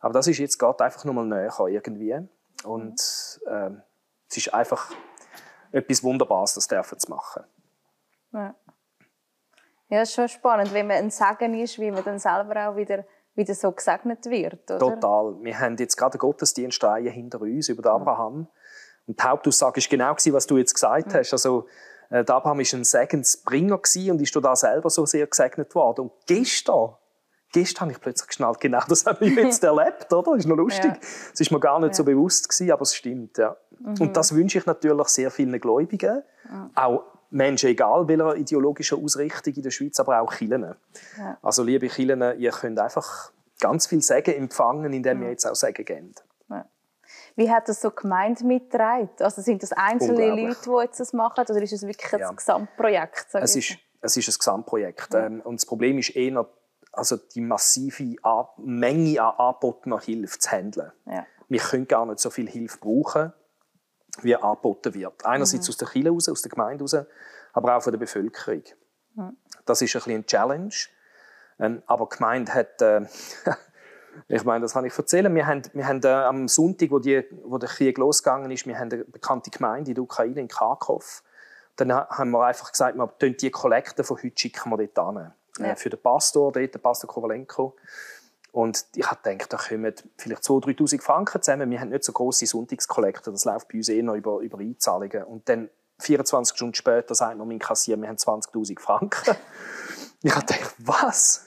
Aber 0.00 0.12
das 0.12 0.26
ist 0.26 0.38
jetzt 0.38 0.58
gerade 0.58 0.82
einfach 0.82 1.04
nur 1.04 1.14
mal 1.14 1.24
näher 1.24 1.54
irgendwie. 1.68 2.18
Und 2.64 3.40
äh, 3.46 3.70
es 4.34 4.46
ist 4.46 4.54
einfach 4.54 4.90
etwas 5.70 6.02
Wunderbares, 6.02 6.54
das 6.54 6.66
dürfen 6.66 6.98
zu 6.98 7.10
machen. 7.10 7.44
Ja. 8.32 8.54
ja, 9.90 10.02
ist 10.02 10.12
schon 10.12 10.28
spannend, 10.28 10.74
wenn 10.74 10.88
man 10.88 10.96
ein 10.96 11.10
Segen 11.10 11.54
ist, 11.54 11.78
wie 11.78 11.92
man 11.92 12.02
dann 12.02 12.18
selber 12.18 12.68
auch 12.68 12.76
wieder, 12.76 13.04
wieder 13.36 13.54
so 13.54 13.70
gesegnet 13.70 14.26
wird. 14.26 14.68
Oder? 14.68 14.78
Total. 14.78 15.36
Wir 15.40 15.60
haben 15.60 15.76
jetzt 15.76 15.96
gerade 15.96 16.18
Gottesdienst 16.18 16.84
hinter 16.84 17.40
uns 17.40 17.68
über 17.68 17.88
Abraham. 17.92 18.48
Und 19.06 19.20
die 19.20 19.22
Hauptaussage 19.22 19.80
war 19.80 19.88
genau, 19.88 20.16
was 20.34 20.46
du 20.46 20.58
jetzt 20.58 20.74
gesagt 20.74 21.14
hast. 21.14 21.32
Also, 21.32 21.68
äh, 22.10 22.24
der 22.24 22.34
Abraham 22.34 22.58
war 22.58 22.78
ein 22.78 22.84
Segensbringer 22.84 23.80
und 24.10 24.20
ist 24.20 24.34
da 24.34 24.56
selber 24.56 24.90
so 24.90 25.06
sehr 25.06 25.28
gesegnet 25.28 25.74
worden. 25.76 26.02
Und 26.02 26.12
gestern, 26.26 26.96
gestern 27.54 27.82
habe 27.82 27.92
ich 27.92 28.00
plötzlich 28.00 28.28
geschnallt, 28.28 28.60
genau 28.60 28.80
das 28.88 29.06
habe 29.06 29.24
ich 29.24 29.34
jetzt 29.34 29.62
erlebt, 29.64 30.12
oder? 30.12 30.32
Das 30.32 30.40
ist 30.40 30.46
noch 30.46 30.56
lustig. 30.56 30.92
Ja. 30.92 30.98
Das 31.30 31.40
ist 31.40 31.50
mir 31.50 31.60
gar 31.60 31.80
nicht 31.80 31.90
ja. 31.90 31.94
so 31.94 32.04
bewusst 32.04 32.48
gewesen, 32.48 32.72
aber 32.72 32.82
es 32.82 32.94
stimmt, 32.94 33.38
ja. 33.38 33.56
Mhm. 33.78 33.94
Und 34.00 34.16
das 34.16 34.34
wünsche 34.34 34.58
ich 34.58 34.66
natürlich 34.66 35.08
sehr 35.08 35.30
vielen 35.30 35.58
Gläubigen, 35.58 36.22
ja. 36.50 36.70
auch 36.74 37.04
Menschen, 37.30 37.70
egal 37.70 38.06
welcher 38.06 38.36
ideologischen 38.36 39.02
Ausrichtung 39.02 39.54
in 39.54 39.62
der 39.62 39.70
Schweiz, 39.70 39.98
aber 39.98 40.20
auch 40.20 40.32
Kirchen. 40.32 40.74
Ja. 41.18 41.38
Also 41.42 41.62
liebe 41.62 41.88
Kirchen, 41.88 42.22
ihr 42.38 42.50
könnt 42.50 42.78
einfach 42.78 43.32
ganz 43.60 43.86
viel 43.86 44.02
Segen 44.02 44.34
empfangen, 44.34 44.92
indem 44.92 45.22
ihr 45.22 45.30
jetzt 45.30 45.46
auch 45.46 45.54
Segen 45.54 45.84
gebt. 45.84 46.22
Wie 47.36 47.50
hat 47.50 47.68
das 47.68 47.80
so 47.80 47.90
gemeint 47.90 48.42
mitgetragen? 48.42 49.08
Also 49.18 49.42
sind 49.42 49.62
das 49.62 49.72
einzelne 49.72 50.28
Leute, 50.30 50.56
die 50.64 50.82
jetzt 50.82 51.00
das 51.00 51.12
machen, 51.12 51.44
oder 51.48 51.62
ist 51.62 51.72
es 51.72 51.82
wirklich 51.82 52.12
ein 52.12 52.20
ja. 52.20 52.30
Gesamtprojekt? 52.30 53.26
Es 53.32 53.56
ist, 53.56 53.76
es 54.00 54.16
ist 54.16 54.28
ein 54.28 54.34
Gesamtprojekt. 54.38 55.12
Ja. 55.12 55.26
Ähm, 55.26 55.40
und 55.40 55.60
das 55.60 55.66
Problem 55.66 55.98
ist 55.98 56.10
eher, 56.10 56.46
also 56.96 57.16
die 57.16 57.40
massive 57.40 58.16
Menge 58.58 59.22
an 59.22 59.34
angebotener 59.38 60.00
Hilfe 60.00 60.38
zu 60.38 60.50
handeln. 60.50 60.92
Ja. 61.06 61.26
Wir 61.48 61.60
können 61.60 61.86
gar 61.86 62.06
nicht 62.06 62.20
so 62.20 62.30
viel 62.30 62.48
Hilfe 62.48 62.78
brauchen, 62.78 63.32
wie 64.22 64.36
angeboten 64.36 64.94
wird. 64.94 65.24
Einerseits 65.24 65.66
mhm. 65.66 65.70
aus 65.70 65.76
der 65.76 65.88
Kirche 65.88 66.10
raus, 66.10 66.28
aus 66.28 66.42
der 66.42 66.50
Gemeinde 66.50 66.84
raus, 66.84 66.96
aber 67.52 67.76
auch 67.76 67.82
von 67.82 67.92
der 67.92 67.98
Bevölkerung. 67.98 68.62
Mhm. 69.14 69.36
Das 69.64 69.82
ist 69.82 69.94
ein 69.94 69.98
bisschen 69.98 70.14
eine 70.14 70.26
Challenge. 70.26 70.74
Ähm, 71.58 71.82
aber 71.86 72.08
gemeint 72.08 72.52
hat, 72.52 72.82
äh, 72.82 73.02
ich 74.28 74.44
meine, 74.44 74.62
das 74.62 74.72
kann 74.72 74.84
ich 74.84 74.96
erzählen. 74.96 75.34
Wir 75.34 75.46
haben, 75.46 75.62
wir 75.72 75.86
haben 75.86 76.02
äh, 76.02 76.08
am 76.08 76.48
Sonntag, 76.48 76.90
wo, 76.90 76.98
die, 76.98 77.24
wo 77.44 77.58
der 77.58 77.68
Krieg 77.68 77.98
losgegangen 77.98 78.50
ist, 78.50 78.66
wir 78.66 78.78
haben 78.78 78.90
eine 78.90 79.04
bekannte 79.04 79.50
Gemeinde 79.50 79.90
in 79.90 79.94
der 79.94 80.04
Ukraine, 80.04 80.40
in 80.40 80.48
Kharkov. 80.48 81.22
Dann 81.76 81.92
haben 81.92 82.30
wir 82.30 82.44
einfach 82.44 82.70
gesagt, 82.70 82.96
wir 82.96 83.18
tun 83.18 83.36
die 83.40 83.50
Kollekte 83.50 84.04
von 84.04 84.16
heute 84.16 84.32
schicken 84.36 84.70
wir 84.70 84.86
dort 84.86 85.16
hin. 85.16 85.32
Äh, 85.58 85.68
ja. 85.68 85.76
für 85.76 85.90
den 85.90 86.00
Pastor, 86.00 86.52
dort, 86.52 86.74
den 86.74 86.80
Pastor 86.82 87.08
Kovalenko. 87.08 87.76
Und 88.52 88.86
ich 88.94 89.04
habe 89.04 89.20
gedacht, 89.22 89.52
da 89.52 89.56
kommen 89.56 89.92
vielleicht 90.16 90.42
2'000, 90.42 90.76
3'000 90.76 91.02
Franken 91.02 91.42
zusammen. 91.42 91.70
Wir 91.70 91.80
haben 91.80 91.88
nicht 91.88 92.04
so 92.04 92.12
grosse 92.12 92.46
Sonntagskollekte, 92.46 93.32
das 93.32 93.44
läuft 93.44 93.68
bei 93.68 93.78
uns 93.78 93.88
eh 93.88 94.00
noch 94.02 94.14
über, 94.14 94.38
über 94.38 94.58
Einzahlungen. 94.58 95.24
Und 95.24 95.48
dann 95.48 95.70
24 95.98 96.56
Stunden 96.56 96.74
später 96.74 97.14
sagt 97.14 97.36
noch 97.36 97.46
mein 97.46 97.58
Kassier, 97.58 98.00
wir 98.00 98.08
haben 98.08 98.16
20'000 98.16 98.78
Franken. 98.78 99.34
ich 100.22 100.34
habe 100.34 100.46
gedacht, 100.46 100.74
was? 100.78 101.46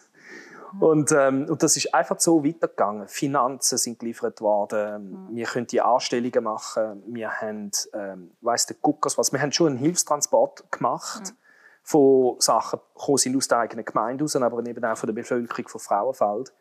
Und, 0.80 1.12
ähm, 1.12 1.46
und 1.50 1.64
das 1.64 1.78
ist 1.78 1.94
einfach 1.94 2.20
so 2.20 2.44
weitergegangen. 2.44 3.08
Finanzen 3.08 3.78
sind 3.78 4.00
geliefert 4.00 4.42
worden. 4.42 5.28
Mhm. 5.30 5.36
Wir 5.36 5.46
können 5.46 5.68
die 5.68 5.82
Anstellungen 5.82 6.44
machen. 6.44 7.04
Wir 7.08 7.32
haben, 7.32 7.72
ähm, 7.94 8.32
weiss 8.42 8.66
der 8.66 8.76
Guckers 8.82 9.18
was. 9.18 9.32
Wir 9.32 9.42
haben 9.42 9.52
schon 9.52 9.68
einen 9.68 9.78
Hilfstransport 9.78 10.72
gemacht. 10.72 11.22
Mhm. 11.22 11.47
Von 11.90 12.36
Sachen, 12.40 12.82
die 13.08 13.18
sind 13.18 13.38
aus 13.38 13.48
der 13.48 13.60
eigenen 13.60 13.86
Gemeinde 13.86 14.26
raus, 14.26 14.36
aber 14.36 14.66
eben 14.66 14.84
auch 14.84 14.98
von 14.98 15.08
der 15.08 15.14
Bevölkerung 15.14 15.70
von 15.70 15.80
Frauenfeld. 15.80 16.54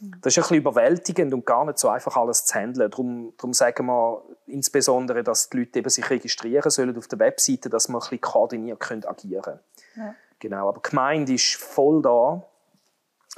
Mhm. 0.00 0.16
Das 0.20 0.32
ist 0.32 0.38
ein 0.38 0.42
bisschen 0.42 0.56
überwältigend 0.58 1.32
und 1.32 1.46
gar 1.46 1.64
nicht 1.64 1.78
so 1.78 1.88
einfach 1.88 2.14
alles 2.16 2.44
zu 2.44 2.54
handeln. 2.56 2.90
Darum, 2.90 3.32
darum 3.38 3.54
sagen 3.54 3.86
wir 3.86 4.22
insbesondere, 4.46 5.22
dass 5.22 5.48
die 5.48 5.60
Leute 5.60 5.78
eben 5.78 5.88
sich 5.88 6.10
registrieren 6.10 6.70
sollen 6.70 6.98
auf 6.98 7.08
der 7.08 7.18
Webseite, 7.20 7.70
dass 7.70 7.88
wir 7.88 7.94
ein 7.94 8.00
bisschen 8.00 8.20
koordiniert 8.20 8.80
können 8.80 9.06
agieren 9.06 9.42
können. 9.42 9.60
Ja. 9.96 10.14
Genau, 10.40 10.68
aber 10.68 10.80
die 10.84 10.90
Gemeinde 10.90 11.32
ist 11.32 11.54
voll 11.54 12.02
da 12.02 12.42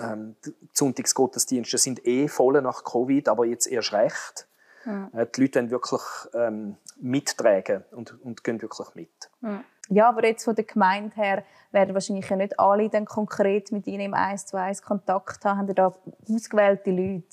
ähm, 0.00 0.36
die 0.44 0.54
Sonntagsgottesdienste 0.72 1.78
sind 1.78 2.04
eh 2.06 2.28
voll 2.28 2.60
nach 2.62 2.84
Covid, 2.84 3.28
aber 3.28 3.46
jetzt 3.46 3.66
erst 3.66 3.92
recht. 3.92 4.47
Mhm. 4.88 5.10
Die 5.36 5.40
Leute 5.40 5.60
wollen 5.60 5.70
wirklich 5.70 6.02
ähm, 6.34 6.76
mittragen 7.00 7.84
und, 7.90 8.20
und 8.22 8.42
gehen 8.42 8.60
wirklich 8.62 8.94
mit. 8.94 9.30
Mhm. 9.40 9.60
Ja, 9.90 10.08
aber 10.10 10.26
jetzt 10.26 10.44
von 10.44 10.54
der 10.54 10.64
Gemeinde 10.64 11.14
her 11.16 11.44
werden 11.72 11.94
wahrscheinlich 11.94 12.28
nicht 12.30 12.58
alle 12.58 12.90
dann 12.90 13.06
konkret 13.06 13.72
mit 13.72 13.86
Ihnen 13.86 14.00
im 14.00 14.14
1 14.14 14.46
zu 14.46 14.58
1 14.58 14.82
Kontakt 14.82 15.44
haben. 15.44 15.58
Haben 15.58 15.74
da 15.74 15.94
ausgewählte 16.28 16.90
Leute? 16.90 17.24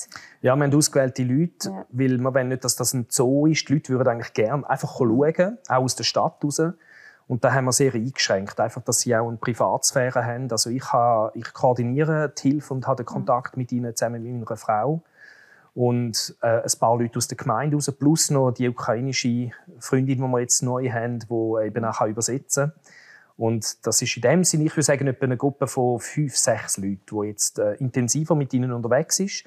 Ja, 0.42 0.56
wir 0.56 0.64
haben 0.64 0.74
ausgewählte 0.74 1.24
Leute, 1.24 1.70
ja. 1.70 1.86
weil 1.90 2.18
wir 2.18 2.34
wollen 2.34 2.50
nicht, 2.50 2.64
dass 2.64 2.76
das 2.76 2.94
ein 2.94 3.08
Zoo 3.10 3.48
ist. 3.48 3.68
Die 3.68 3.74
Leute 3.74 3.94
würden 3.94 4.08
eigentlich 4.08 4.34
gerne 4.34 4.70
einfach 4.70 4.98
schauen, 4.98 5.58
auch 5.68 5.84
aus 5.84 5.96
der 5.96 6.04
Stadt 6.06 6.44
raus. 6.44 6.62
Und 7.28 7.44
da 7.44 7.54
haben 7.54 7.66
wir 7.66 7.72
sehr 7.72 7.94
eingeschränkt, 7.94 8.60
einfach, 8.60 8.84
dass 8.84 9.00
sie 9.00 9.16
auch 9.16 9.28
eine 9.28 9.38
Privatsphäre 9.38 10.24
haben. 10.24 10.50
Also 10.52 10.70
ich, 10.70 10.94
habe, 10.94 11.32
ich 11.38 11.54
koordiniere 11.54 12.32
die 12.38 12.52
Hilfe 12.52 12.74
und 12.74 12.88
habe 12.88 13.04
den 13.04 13.08
Kontakt 13.08 13.58
mit 13.58 13.72
ihnen 13.72 13.96
zusammen 13.96 14.24
mit 14.24 14.48
meiner 14.48 14.58
Frau 14.58 15.02
und 15.76 16.36
äh, 16.42 16.62
ein 16.62 16.80
paar 16.80 16.98
Leute 16.98 17.18
aus 17.18 17.28
der 17.28 17.38
Gemeinde 17.38 17.76
raus, 17.76 17.92
plus 17.92 18.32
noch 18.32 18.52
die 18.52 18.68
ukrainische 18.70 19.52
Freundin, 19.80 20.18
die 20.18 20.24
wir 20.24 20.40
jetzt 20.40 20.64
neu 20.64 20.90
haben, 20.90 21.20
die 21.20 21.66
eben 21.66 21.86
auch 21.86 22.02
übersetzen 22.08 22.72
kann. 22.72 22.82
Und 23.38 23.86
das 23.86 24.02
ist 24.02 24.16
in 24.16 24.22
dem 24.22 24.44
Sinne, 24.46 24.64
ich 24.64 24.72
würde 24.72 24.84
sagen, 24.84 25.08
etwa 25.08 25.26
eine 25.26 25.36
Gruppe 25.36 25.68
von 25.68 26.00
fünf, 26.00 26.38
sechs 26.38 26.78
Leuten, 26.78 27.02
die 27.12 27.28
jetzt 27.28 27.60
äh, 27.60 27.74
intensiver 27.74 28.36
mit 28.36 28.54
ihnen 28.54 28.72
unterwegs 28.72 29.20
ist. 29.20 29.44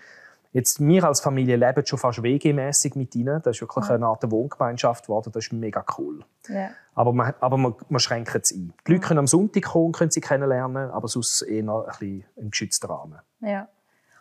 Jetzt, 0.53 0.81
wir 0.81 1.05
als 1.05 1.21
Familie 1.21 1.57
leben 1.57 1.85
schon 1.87 1.99
fast 1.99 2.23
WG-mäßig 2.23 2.95
mit 2.95 3.15
ihnen. 3.15 3.41
Das 3.43 3.57
ist 3.57 3.63
wirklich 3.63 3.87
ja. 3.87 3.95
eine 3.95 4.07
Art 4.07 4.31
Wohngemeinschaft 4.31 5.07
geworden. 5.07 5.31
Das 5.33 5.47
ist 5.47 5.53
mega 5.53 5.85
cool. 5.97 6.25
Ja. 6.49 6.71
Aber, 6.95 7.13
man, 7.15 7.35
aber 7.41 7.57
man, 7.57 7.75
man 7.89 8.01
schränkt 8.01 8.35
es 8.35 8.53
ein. 8.53 8.75
Die 8.87 8.93
Leute 8.93 9.07
können 9.07 9.21
am 9.21 9.27
Sonntag 9.27 9.63
kommen, 9.63 9.93
können 9.93 10.11
sie 10.11 10.21
kennenlernen, 10.21 10.91
aber 10.91 11.09
sonst 11.09 11.43
eher 11.43 11.63
ein 11.63 11.85
bisschen 11.87 12.25
ein 12.37 12.51
geschützter 12.51 12.89
Rahmen. 12.89 13.19
Ja. 13.41 13.69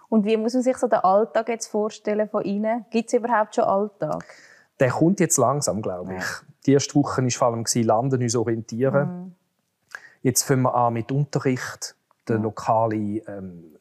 Und 0.10 0.26
wie 0.26 0.38
muss 0.38 0.54
man 0.54 0.64
sich 0.64 0.78
so 0.78 0.88
den 0.88 1.00
Alltag 1.00 1.50
jetzt 1.50 1.68
vorstellen 1.68 2.30
von 2.30 2.44
Ihnen? 2.44 2.86
Gibt 2.90 3.08
es 3.08 3.14
überhaupt 3.14 3.56
schon 3.56 3.66
Alltag? 3.66 4.26
Der 4.80 4.90
kommt 4.90 5.20
jetzt 5.20 5.38
langsam, 5.38 5.82
glaube 5.82 6.16
ich. 6.16 6.22
Ja. 6.22 6.48
Die 6.66 6.74
erste 6.74 6.96
Woche 6.96 7.24
war 7.24 7.32
vor 7.32 7.48
allem 7.48 7.66
Landen, 7.86 8.22
uns 8.22 8.36
orientieren. 8.36 9.26
Mhm. 9.26 9.36
Jetzt 10.22 10.44
fangen 10.44 10.64
wir 10.64 10.76
an 10.76 10.94
mit 10.94 11.12
Unterricht, 11.12 11.96
der 12.28 12.38
lokale 12.38 12.96
ähm, 12.96 13.78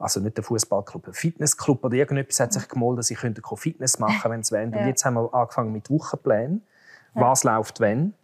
also 0.00 0.18
nicht 0.20 0.36
der 0.36 0.44
Fußballclub, 0.44 1.08
ein 1.08 1.12
Fitnessclub 1.12 1.84
oder 1.84 1.94
irgendetwas 1.94 2.40
hat 2.40 2.52
sich 2.54 2.66
gemolden, 2.68 2.96
dass 2.96 3.08
sie 3.08 3.16
Fitness 3.16 3.98
machen 3.98 4.18
können, 4.22 4.32
wenn 4.32 4.42
sie 4.42 4.54
wollen. 4.54 4.72
Ja. 4.72 4.80
Und 4.80 4.86
jetzt 4.86 5.04
haben 5.04 5.14
wir 5.14 5.34
angefangen 5.34 5.72
mit 5.72 5.90
Wochenplänen. 5.90 6.62
Was 7.12 7.42
ja. 7.42 7.56
läuft 7.56 7.80
wenn? 7.80 8.14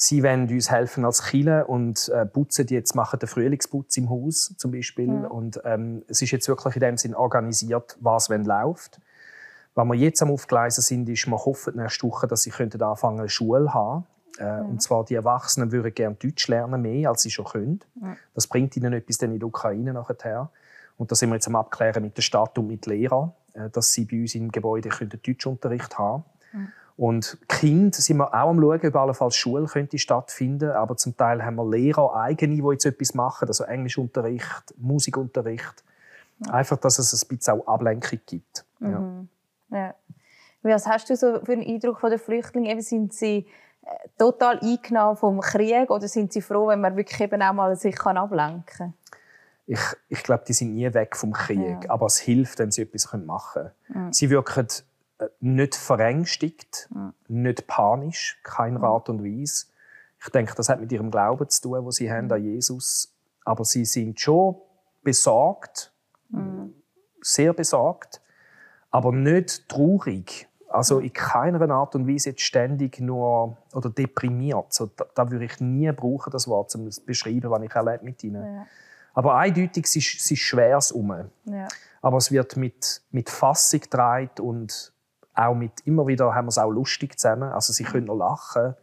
Sie 0.00 0.22
wollen 0.22 0.48
uns 0.48 0.70
helfen 0.70 1.04
als 1.04 1.24
Chile 1.24 1.66
und 1.66 2.08
äh, 2.10 2.24
putzen 2.24 2.68
jetzt 2.68 2.94
machen 2.94 3.18
den 3.18 3.28
Frühlingsputz 3.28 3.96
im 3.96 4.08
Haus 4.08 4.54
zum 4.56 4.70
Beispiel. 4.70 5.08
Ja. 5.08 5.26
Und 5.26 5.60
ähm, 5.64 6.04
es 6.06 6.22
ist 6.22 6.30
jetzt 6.30 6.46
wirklich 6.46 6.76
in 6.76 6.80
dem 6.80 6.96
Sinn 6.96 7.16
organisiert, 7.16 7.96
was 7.98 8.30
wenn 8.30 8.44
läuft. 8.44 9.00
Was 9.74 9.84
wir 9.88 9.94
jetzt 9.94 10.22
am 10.22 10.30
Aufgleisen 10.30 10.82
sind, 10.82 11.08
ist, 11.08 11.26
wir 11.26 11.36
hoffen 11.36 11.74
nächste 11.74 12.06
Woche, 12.06 12.28
dass 12.28 12.42
sie 12.42 12.50
könnten 12.50 12.80
anfangen, 12.80 13.18
eine 13.18 13.28
Schule 13.28 13.74
haben. 13.74 14.06
Äh, 14.38 14.60
Und 14.60 14.80
zwar 14.80 15.04
die 15.04 15.16
Erwachsenen 15.16 15.72
würden 15.72 15.92
gerne 15.92 16.14
Deutsch 16.14 16.46
lernen, 16.46 16.80
mehr 16.80 17.10
als 17.10 17.22
sie 17.22 17.30
schon 17.32 17.46
können. 17.46 17.80
Das 18.34 18.46
bringt 18.46 18.76
ihnen 18.76 18.92
etwas 18.92 19.18
dann 19.18 19.32
in 19.32 19.40
der 19.40 19.48
Ukraine 19.48 19.92
nachher. 19.92 20.48
Und 20.96 21.10
da 21.10 21.16
sind 21.16 21.30
wir 21.30 21.34
jetzt 21.34 21.48
am 21.48 21.56
Abklären 21.56 22.04
mit 22.04 22.16
der 22.16 22.22
Stadt 22.22 22.56
und 22.56 22.68
mit 22.68 22.86
Lehrern, 22.86 23.32
äh, 23.52 23.68
dass 23.68 23.92
sie 23.92 24.04
bei 24.04 24.20
uns 24.20 24.36
im 24.36 24.52
Gebäude 24.52 24.90
Deutschunterricht 24.90 25.98
haben 25.98 26.22
mhm. 26.52 26.68
Und 26.98 27.38
Kind 27.46 27.94
sind 27.94 28.16
wir 28.16 28.34
auch 28.34 28.50
am 28.50 28.60
schauen, 28.60 28.84
ob 28.84 28.96
allenfalls 28.96 29.36
Schule 29.36 29.66
könnte 29.66 29.98
stattfinden 29.98 30.72
aber 30.72 30.96
zum 30.96 31.16
Teil 31.16 31.44
haben 31.44 31.54
wir 31.54 31.64
Lehrer 31.64 32.12
eigene, 32.16 32.56
die 32.56 32.72
jetzt 32.72 32.86
etwas 32.86 33.14
machen, 33.14 33.46
also 33.46 33.62
Englischunterricht, 33.62 34.74
Musikunterricht. 34.78 35.84
Mhm. 36.40 36.50
Einfach, 36.50 36.76
dass 36.78 36.98
es 36.98 37.22
ein 37.22 37.28
bisschen 37.28 37.60
auch 37.60 37.66
Ablenkung 37.68 38.18
gibt. 38.26 38.64
Mhm. 38.80 39.28
Ja. 39.70 39.78
ja. 39.78 39.94
Was 40.62 40.88
hast 40.88 41.08
du 41.08 41.14
so 41.14 41.38
für 41.44 41.52
einen 41.52 41.64
Eindruck 41.64 42.00
von 42.00 42.10
den 42.10 42.18
Flüchtlingen? 42.18 42.82
sind 42.82 43.14
sie 43.14 43.46
äh, 43.82 44.08
total 44.18 44.58
eingenommen 44.58 45.16
vom 45.16 45.40
Krieg 45.40 45.88
oder 45.90 46.08
sind 46.08 46.32
sie 46.32 46.42
froh, 46.42 46.66
wenn 46.66 46.80
man 46.80 46.96
wirklich 46.96 47.20
eben 47.20 47.40
auch 47.40 47.52
mal 47.52 47.76
sich 47.76 47.96
ablenken 48.00 48.64
kann? 48.66 48.94
ich, 49.68 49.80
ich 50.08 50.22
glaube, 50.22 50.44
die 50.48 50.54
sind 50.54 50.74
nie 50.74 50.92
weg 50.94 51.14
vom 51.14 51.32
Krieg, 51.32 51.84
ja. 51.84 51.90
aber 51.90 52.06
es 52.06 52.16
hilft, 52.16 52.58
wenn 52.58 52.70
sie 52.70 52.82
etwas 52.82 53.12
machen 53.12 53.70
können. 53.86 54.06
Ja. 54.06 54.12
Sie 54.12 54.30
wirken 54.30 54.66
nicht 55.40 55.74
verängstigt, 55.74 56.88
ja. 56.94 57.12
nicht 57.28 57.66
panisch, 57.66 58.38
kein 58.42 58.76
Rat 58.76 59.08
und 59.08 59.24
Weise. 59.24 59.66
Ich 60.20 60.30
denke, 60.30 60.54
das 60.54 60.68
hat 60.68 60.80
mit 60.80 60.90
ihrem 60.92 61.10
Glauben 61.10 61.48
zu 61.48 61.62
tun, 61.62 61.84
wo 61.84 61.90
sie 61.90 62.10
haben 62.10 62.30
an 62.30 62.42
Jesus. 62.42 63.12
Aber 63.44 63.64
sie 63.64 63.84
sind 63.84 64.20
schon 64.20 64.56
besorgt, 65.02 65.92
sehr 67.20 67.52
besorgt, 67.52 68.20
aber 68.90 69.12
nicht 69.12 69.68
traurig. 69.68 70.48
Also 70.68 70.98
in 70.98 71.12
keiner 71.12 71.70
Art 71.70 71.94
und 71.94 72.06
Weise 72.06 72.30
jetzt 72.30 72.42
ständig 72.42 73.00
nur 73.00 73.56
oder 73.72 73.88
deprimiert. 73.88 74.72
So, 74.72 74.90
da, 74.94 75.06
da 75.14 75.30
würde 75.30 75.46
ich 75.46 75.60
nie 75.60 75.90
brauchen, 75.92 76.30
das 76.30 76.46
Wort, 76.46 76.74
um 76.74 76.90
zu 76.90 77.04
beschreiben, 77.04 77.50
was 77.50 77.62
ich 77.62 77.72
erlebe 77.72 78.04
mit 78.04 78.22
ihnen. 78.22 78.44
Ja. 78.44 78.66
Aber 79.14 79.36
eindeutig 79.36 79.86
es 79.86 79.96
ist 79.96 80.20
es 80.20 80.30
ist 80.30 80.40
schweres 80.40 80.92
um. 80.92 81.30
Ja. 81.44 81.68
Aber 82.02 82.18
es 82.18 82.30
wird 82.30 82.56
mit, 82.56 83.00
mit 83.10 83.30
Fassung 83.30 83.80
getragen 83.80 84.42
und 84.42 84.92
auch 85.38 85.54
mit, 85.54 85.80
immer 85.86 86.06
wieder 86.06 86.34
haben 86.34 86.46
wir 86.46 86.50
es 86.50 86.58
auch 86.58 86.70
lustig 86.70 87.18
zusammen. 87.18 87.50
Also 87.50 87.72
sie 87.72 87.84
können 87.84 88.06
noch 88.06 88.16
lachen. 88.16 88.74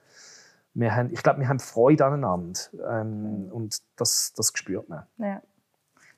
Wir 0.74 0.95
haben, 0.95 1.12
ich 1.12 1.24
glaube, 1.24 1.39
wir 1.39 1.50
haben 1.50 1.59
Freude 1.59 2.05
aneinander. 2.05 2.59
Ähm, 2.89 3.50
und 3.51 3.81
das, 3.95 4.33
das 4.35 4.51
spürt 4.55 4.89
man. 4.89 5.05
Ja. 5.17 5.41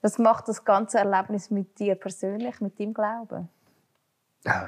Was 0.01 0.17
macht 0.19 0.47
das 0.47 0.63
ganze 0.63 0.99
Erlebnis 0.99 1.49
mit 1.49 1.79
dir 1.79 1.95
persönlich, 1.95 2.61
mit 2.61 2.79
deinem 2.79 2.93
Glauben? 2.93 3.49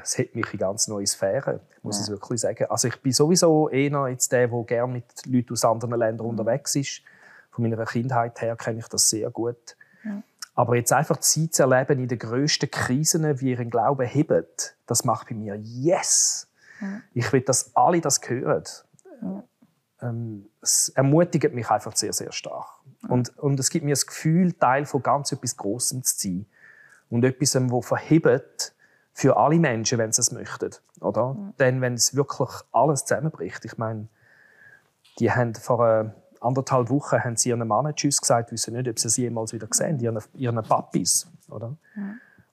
es 0.03 0.17
hat 0.17 0.35
mich 0.35 0.51
in 0.51 0.59
ganz 0.59 0.89
neue 0.89 1.07
Sphären, 1.07 1.61
muss 1.83 1.99
ja. 1.99 2.03
ich 2.03 2.09
wirklich 2.09 2.41
sagen. 2.41 2.65
Also 2.69 2.89
ich 2.89 3.01
bin 3.01 3.13
sowieso 3.13 3.69
eher 3.69 4.09
jetzt 4.09 4.29
der, 4.31 4.47
der 4.49 4.63
gerne 4.63 4.91
mit 4.91 5.25
Leuten 5.25 5.53
aus 5.53 5.63
anderen 5.63 5.97
Ländern 5.97 6.25
mhm. 6.25 6.31
unterwegs 6.31 6.75
ist 6.75 7.01
von 7.59 7.69
meiner 7.69 7.85
Kindheit 7.85 8.41
her 8.41 8.55
kenne 8.55 8.79
ich 8.79 8.88
das 8.88 9.09
sehr 9.09 9.29
gut. 9.29 9.75
Ja. 10.59 10.63
Aber 10.63 10.75
jetzt 10.75 10.91
einfach 10.91 11.17
die 11.17 11.21
Zeit 11.21 11.53
zu 11.53 11.63
erleben 11.63 11.99
in 11.99 12.07
den 12.07 12.19
grössten 12.19 12.69
Krisen, 12.69 13.39
wie 13.39 13.51
ihren 13.51 13.69
Glauben 13.69 14.05
hebt, 14.05 14.75
das 14.85 15.05
macht 15.05 15.29
bei 15.29 15.35
mir 15.35 15.55
Yes! 15.55 16.47
Ja. 16.81 17.01
Ich 17.13 17.31
will, 17.31 17.41
dass 17.41 17.75
alle 17.75 18.01
das 18.01 18.19
hören. 18.27 18.63
Ja. 19.21 19.43
Ähm, 20.01 20.49
es 20.61 20.89
ermutigt 20.89 21.53
mich 21.53 21.69
einfach 21.69 21.95
sehr, 21.95 22.13
sehr 22.13 22.31
stark. 22.31 22.67
Und, 23.07 23.37
und 23.37 23.59
es 23.59 23.69
gibt 23.69 23.85
mir 23.85 23.93
das 23.93 24.05
Gefühl, 24.05 24.53
Teil 24.53 24.85
von 24.85 25.01
ganz 25.01 25.31
etwas 25.31 25.55
Grossem 25.55 26.03
zu 26.03 26.15
sein. 26.17 26.45
Und 27.09 27.23
etwas, 27.23 27.51
das 27.51 27.85
verhebt 27.85 28.73
für 29.13 29.37
alle 29.37 29.59
Menschen, 29.59 29.97
wenn 29.97 30.11
sie 30.11 30.21
es 30.21 30.31
möchten. 30.31 30.71
Oder? 30.99 31.35
Denn 31.59 31.81
wenn 31.81 31.93
es 31.93 32.15
wirklich 32.15 32.49
alles 32.71 33.05
zusammenbricht, 33.05 33.65
ich 33.65 33.77
meine, 33.77 34.07
die 35.19 35.31
haben 35.31 35.55
vor 35.55 35.87
äh, 35.87 36.09
anderthalb 36.41 36.89
Wochen 36.89 37.24
haben 37.24 37.36
sie 37.36 37.50
ihren 37.50 37.67
Mann 37.67 37.93
Tschüss 37.96 38.19
gesagt, 38.22 38.51
wissen 38.51 38.75
nicht, 38.75 38.88
ob 38.88 39.00
sie 39.00 39.10
sie 39.10 39.24
jemals 39.24 39.53
wieder 39.53 39.67
sehen, 39.72 40.00
ihren, 40.00 40.19
ihren 40.36 40.63
Papis. 40.63 41.27
Oder? 41.50 41.75
Ja. 41.96 42.01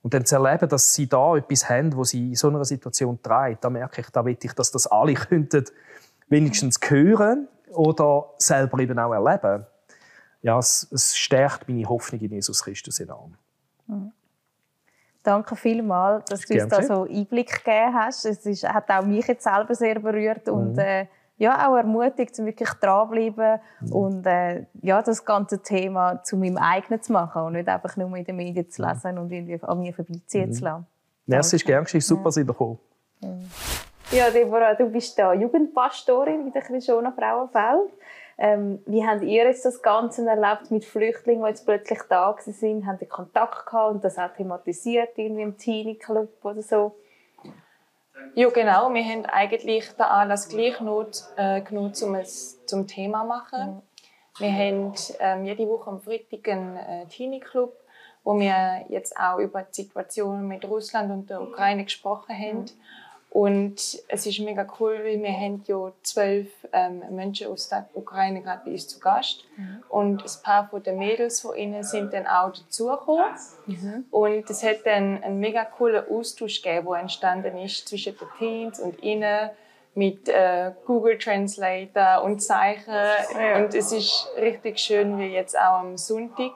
Und 0.02 0.14
dann 0.14 0.24
zu 0.24 0.36
erleben, 0.36 0.68
dass 0.68 0.94
sie 0.94 1.08
da 1.08 1.36
etwas 1.36 1.68
haben, 1.68 1.96
wo 1.96 2.04
sie 2.04 2.28
in 2.28 2.34
so 2.36 2.48
einer 2.48 2.64
Situation 2.64 3.20
treibt, 3.22 3.64
da 3.64 3.70
merke 3.70 4.02
ich, 4.02 4.10
da 4.10 4.24
will 4.24 4.36
ich, 4.40 4.52
dass 4.52 4.70
das 4.70 4.86
alle 4.86 5.14
könnten 5.14 5.64
wenigstens 6.28 6.78
hören 6.86 7.48
oder 7.72 8.26
selber 8.38 8.78
eben 8.78 8.98
auch 8.98 9.12
erleben. 9.12 9.66
ja, 10.42 10.58
es, 10.58 10.88
es 10.92 11.16
stärkt 11.16 11.68
meine 11.68 11.88
Hoffnung 11.88 12.20
in 12.20 12.32
Jesus 12.32 12.62
Christus 12.62 13.00
enorm. 13.00 13.34
Mhm. 13.86 14.12
Danke 15.22 15.56
vielmals, 15.56 16.24
dass 16.26 16.42
du 16.42 16.54
uns 16.54 16.68
da 16.68 16.82
so 16.84 17.02
Einblick 17.02 17.64
gegeben 17.64 17.94
hast. 17.94 18.26
Es 18.26 18.46
ist, 18.46 18.62
hat 18.62 18.88
auch 18.88 19.04
mich 19.04 19.26
jetzt 19.26 19.42
selber 19.42 19.74
sehr 19.74 19.98
berührt 19.98 20.46
mhm. 20.46 20.52
und 20.52 20.78
äh, 20.78 21.06
ja, 21.38 21.68
auch 21.68 21.76
ermutigt, 21.76 22.38
um 22.38 22.46
wirklich 22.46 22.70
dranbleiben 22.80 23.60
mhm. 23.80 23.92
und 23.92 24.26
äh, 24.26 24.64
ja, 24.82 25.02
das 25.02 25.24
ganze 25.24 25.62
Thema 25.62 26.22
zu 26.22 26.36
meinem 26.36 26.56
eigenen 26.56 27.02
zu 27.02 27.12
machen 27.12 27.42
und 27.42 27.52
nicht 27.52 27.68
einfach 27.68 27.96
nur 27.96 28.14
in 28.16 28.24
den 28.24 28.36
Medien 28.36 28.70
zu 28.70 28.82
lesen 28.82 29.18
und 29.18 29.30
irgendwie 29.30 29.60
an 29.62 29.78
mir 29.80 29.92
vorbeiziehen 29.92 30.48
mhm. 30.48 30.52
zu 30.52 30.64
lassen. 30.64 30.86
Merci, 31.26 31.56
ist 31.56 31.66
gerne 31.66 31.86
Super, 31.86 32.24
dass 32.24 32.36
ihr 32.36 32.44
gekommen 32.44 32.78
Ja, 34.12 34.30
Deborah, 34.30 34.74
du 34.74 34.86
bist 34.86 35.18
da 35.18 35.34
Jugendpastorin 35.34 36.46
in 36.46 36.52
der 36.52 36.62
Krishona 36.62 37.12
Frauenfeld. 37.12 37.90
Ähm, 38.38 38.80
wie 38.86 39.04
habt 39.04 39.22
ihr 39.22 39.44
jetzt 39.44 39.64
das 39.64 39.82
Ganze 39.82 40.26
erlebt 40.28 40.70
mit 40.70 40.84
Flüchtlingen, 40.84 41.42
die 41.42 41.48
jetzt 41.48 41.64
plötzlich 41.64 42.00
da 42.08 42.34
sind? 42.38 42.86
Habt 42.86 43.00
ihr 43.00 43.08
Kontakt 43.08 43.66
gehabt 43.66 43.94
und 43.94 44.04
das 44.04 44.18
auch 44.18 44.32
thematisiert 44.36 45.10
irgendwie 45.16 45.42
im 45.42 45.56
Teenie-Club 45.56 46.44
oder 46.44 46.62
so? 46.62 46.96
Ja, 48.34 48.50
genau. 48.50 48.92
Wir 48.92 49.04
haben 49.04 49.26
eigentlich 49.26 49.88
den 49.92 50.02
Anlass 50.04 50.48
gleich 50.48 50.78
genutzt, 50.78 51.32
äh, 51.36 51.62
genutzt 51.62 52.02
um 52.02 52.14
es 52.14 52.64
zum 52.66 52.86
Thema 52.86 53.22
zu 53.22 53.28
machen. 53.28 53.74
Mhm. 53.76 53.82
Wir 54.38 54.52
haben 54.52 54.92
ähm, 55.20 55.44
jede 55.46 55.66
Woche 55.66 55.90
am 55.90 56.00
Freitag 56.00 56.48
einen 56.48 56.76
äh, 56.76 57.06
Teenie-Club, 57.06 57.72
wo 58.22 58.38
wir 58.38 58.84
jetzt 58.88 59.16
auch 59.16 59.38
über 59.38 59.62
die 59.62 59.82
Situation 59.82 60.46
mit 60.46 60.64
Russland 60.66 61.10
und 61.10 61.30
der 61.30 61.40
Ukraine 61.40 61.84
gesprochen 61.84 62.34
haben. 62.36 62.60
Mhm. 62.60 62.70
Und 63.30 63.98
es 64.08 64.26
ist 64.26 64.40
mega 64.40 64.66
cool, 64.80 64.98
weil 65.02 65.22
wir 65.22 65.32
haben 65.32 65.62
ja 65.66 65.92
zwölf 66.02 66.48
ähm, 66.72 67.02
Menschen 67.10 67.48
aus 67.48 67.68
der 67.68 67.86
Ukraine 67.92 68.40
gerade 68.40 68.62
bei 68.64 68.70
uns 68.70 68.88
zu 68.88 68.98
Gast. 68.98 69.44
Mhm. 69.56 69.82
Und 69.90 70.24
ein 70.24 70.42
paar 70.42 70.68
von 70.68 70.82
den 70.82 70.98
Mädels 70.98 71.42
von 71.42 71.54
ihnen 71.54 71.82
sind 71.82 72.14
dann 72.14 72.26
auch 72.26 72.50
dazugekommen. 72.50 73.26
Mhm. 73.66 74.04
Und 74.10 74.48
es 74.48 74.62
hat 74.62 74.86
dann 74.86 75.22
einen 75.22 75.38
mega 75.38 75.64
coolen 75.64 76.04
Austausch 76.08 76.62
gegeben, 76.62 76.86
der 76.90 77.00
entstanden 77.00 77.58
ist 77.58 77.86
zwischen 77.86 78.16
den 78.16 78.28
Teens 78.38 78.80
und 78.80 79.02
ihnen 79.02 79.50
mit 79.94 80.28
äh, 80.28 80.72
Google 80.86 81.18
Translator 81.18 82.22
und 82.22 82.40
Zeichen. 82.42 82.92
Ja. 82.92 83.56
Und 83.56 83.74
es 83.74 83.92
ist 83.92 84.28
richtig 84.38 84.78
schön, 84.78 85.18
wie 85.18 85.26
jetzt 85.26 85.58
auch 85.58 85.80
am 85.80 85.96
Sonntag 85.96 86.52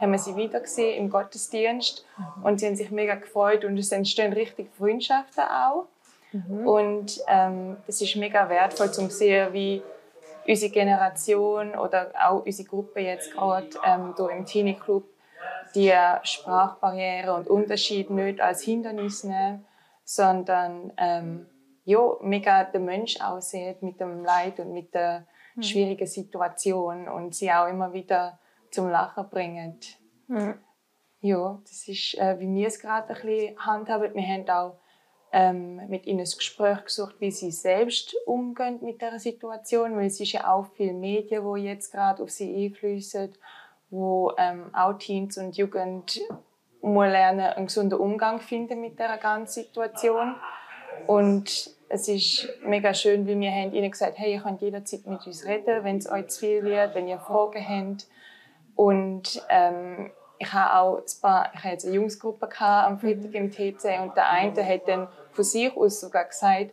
haben 0.00 0.12
wir 0.12 0.18
sie 0.18 0.36
wieder 0.36 0.60
gesehen 0.60 0.98
im 0.98 1.10
Gottesdienst. 1.10 2.04
Mhm. 2.16 2.44
Und 2.44 2.60
sie 2.60 2.66
haben 2.66 2.76
sich 2.76 2.90
mega 2.90 3.14
gefreut 3.14 3.64
und 3.64 3.78
es 3.78 3.92
entstehen 3.92 4.32
richtig 4.32 4.68
Freundschaften 4.76 5.44
auch. 5.44 5.86
Mhm. 6.34 6.66
Und 6.66 7.20
ähm, 7.28 7.76
das 7.86 8.00
ist 8.00 8.16
mega 8.16 8.48
wertvoll 8.48 8.90
zu 8.90 9.08
sehen, 9.08 9.52
wie 9.52 9.82
unsere 10.46 10.72
Generation 10.72 11.76
oder 11.76 12.10
auch 12.20 12.44
unsere 12.44 12.68
Gruppe 12.68 13.00
jetzt 13.00 13.32
gerade 13.32 13.68
ähm, 13.84 14.14
hier 14.16 14.30
im 14.30 14.44
Teenie 14.44 14.74
Club 14.74 15.04
die 15.74 15.92
Sprachbarriere 16.22 17.34
und 17.34 17.48
Unterschied 17.48 18.10
nicht 18.10 18.40
als 18.40 18.62
Hindernis 18.62 19.24
nehmen, 19.24 19.64
sondern 20.04 20.92
ähm, 20.96 21.46
ja, 21.84 22.00
mega 22.20 22.64
den 22.64 22.84
Mensch 22.84 23.20
aussieht 23.20 23.82
mit 23.82 24.00
dem 24.00 24.24
Leid 24.24 24.58
und 24.60 24.72
mit 24.72 24.94
der 24.94 25.26
mhm. 25.54 25.62
schwierigen 25.62 26.06
Situation 26.06 27.08
und 27.08 27.34
sie 27.34 27.50
auch 27.52 27.68
immer 27.68 27.92
wieder 27.92 28.38
zum 28.70 28.88
Lachen 28.88 29.28
bringen. 29.28 29.78
Mhm. 30.26 30.54
Ja, 31.20 31.60
das 31.62 31.88
ist, 31.88 32.18
äh, 32.18 32.38
wie 32.38 32.52
wir 32.54 32.68
es 32.68 32.78
gerade 32.78 33.14
ein 33.14 33.20
bisschen 33.20 33.58
handhaben. 33.58 34.14
Wir 34.14 34.22
haben 34.22 34.48
auch 34.48 34.78
ähm, 35.36 35.88
mit 35.88 36.06
ihnen 36.06 36.20
ein 36.20 36.24
Gespräch 36.24 36.84
gesucht, 36.84 37.16
wie 37.18 37.32
sie 37.32 37.50
selbst 37.50 38.14
umgehen 38.24 38.78
mit 38.82 39.02
der 39.02 39.18
Situation, 39.18 39.96
weil 39.96 40.06
es 40.06 40.20
ist 40.20 40.30
ja 40.30 40.54
auch 40.54 40.66
viele 40.76 40.92
Medien, 40.92 41.42
wo 41.42 41.56
jetzt 41.56 41.90
gerade 41.90 42.22
auf 42.22 42.30
sie 42.30 42.66
einfließen, 42.66 43.34
wo 43.90 44.32
ähm, 44.38 44.72
auch 44.72 44.92
Teens 44.92 45.36
und 45.36 45.56
Jugend 45.56 46.20
muss 46.82 47.06
lernen, 47.06 47.40
einen 47.40 47.66
gesunden 47.66 47.98
Umgang 47.98 48.38
finden 48.38 48.80
mit 48.80 49.00
der 49.00 49.18
ganzen 49.18 49.64
Situation. 49.64 50.36
Und 51.08 51.68
es 51.88 52.06
ist 52.06 52.48
mega 52.64 52.94
schön, 52.94 53.26
weil 53.26 53.40
wir 53.40 53.50
haben 53.50 53.74
ihnen 53.74 53.90
gesagt, 53.90 54.16
hey, 54.16 54.34
ihr 54.34 54.40
könnt 54.40 54.62
jederzeit 54.62 55.04
mit 55.04 55.26
uns 55.26 55.44
reden, 55.44 55.82
wenn 55.82 55.96
es 55.96 56.08
euch 56.08 56.28
zu 56.28 56.40
viel 56.40 56.62
wird, 56.62 56.94
wenn 56.94 57.08
ihr 57.08 57.18
Fragen 57.18 57.68
habt. 57.68 58.06
Und 58.76 59.44
ähm, 59.48 60.12
ich 60.38 60.52
habe 60.52 60.76
auch 60.76 60.98
ein 60.98 61.20
paar, 61.20 61.50
ich 61.54 61.60
hatte 61.60 61.72
jetzt 61.72 61.86
eine 61.86 61.94
Jungsgruppe 61.96 62.48
am 62.60 62.98
Freitag 63.00 63.34
im 63.34 63.50
TC 63.50 64.00
und 64.00 64.16
der 64.16 64.28
eine 64.30 64.64
hat 64.64 64.86
dann 64.86 65.08
von 65.34 65.44
sich 65.44 65.76
aus 65.76 66.00
sogar 66.00 66.24
gesagt, 66.24 66.72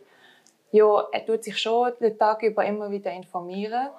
ja, 0.70 1.04
er 1.12 1.26
tut 1.26 1.44
sich 1.44 1.58
schon 1.58 1.92
den 2.00 2.18
Tag 2.18 2.42
über 2.42 2.64
immer 2.64 2.90
wieder 2.90 3.12
informieren, 3.12 3.90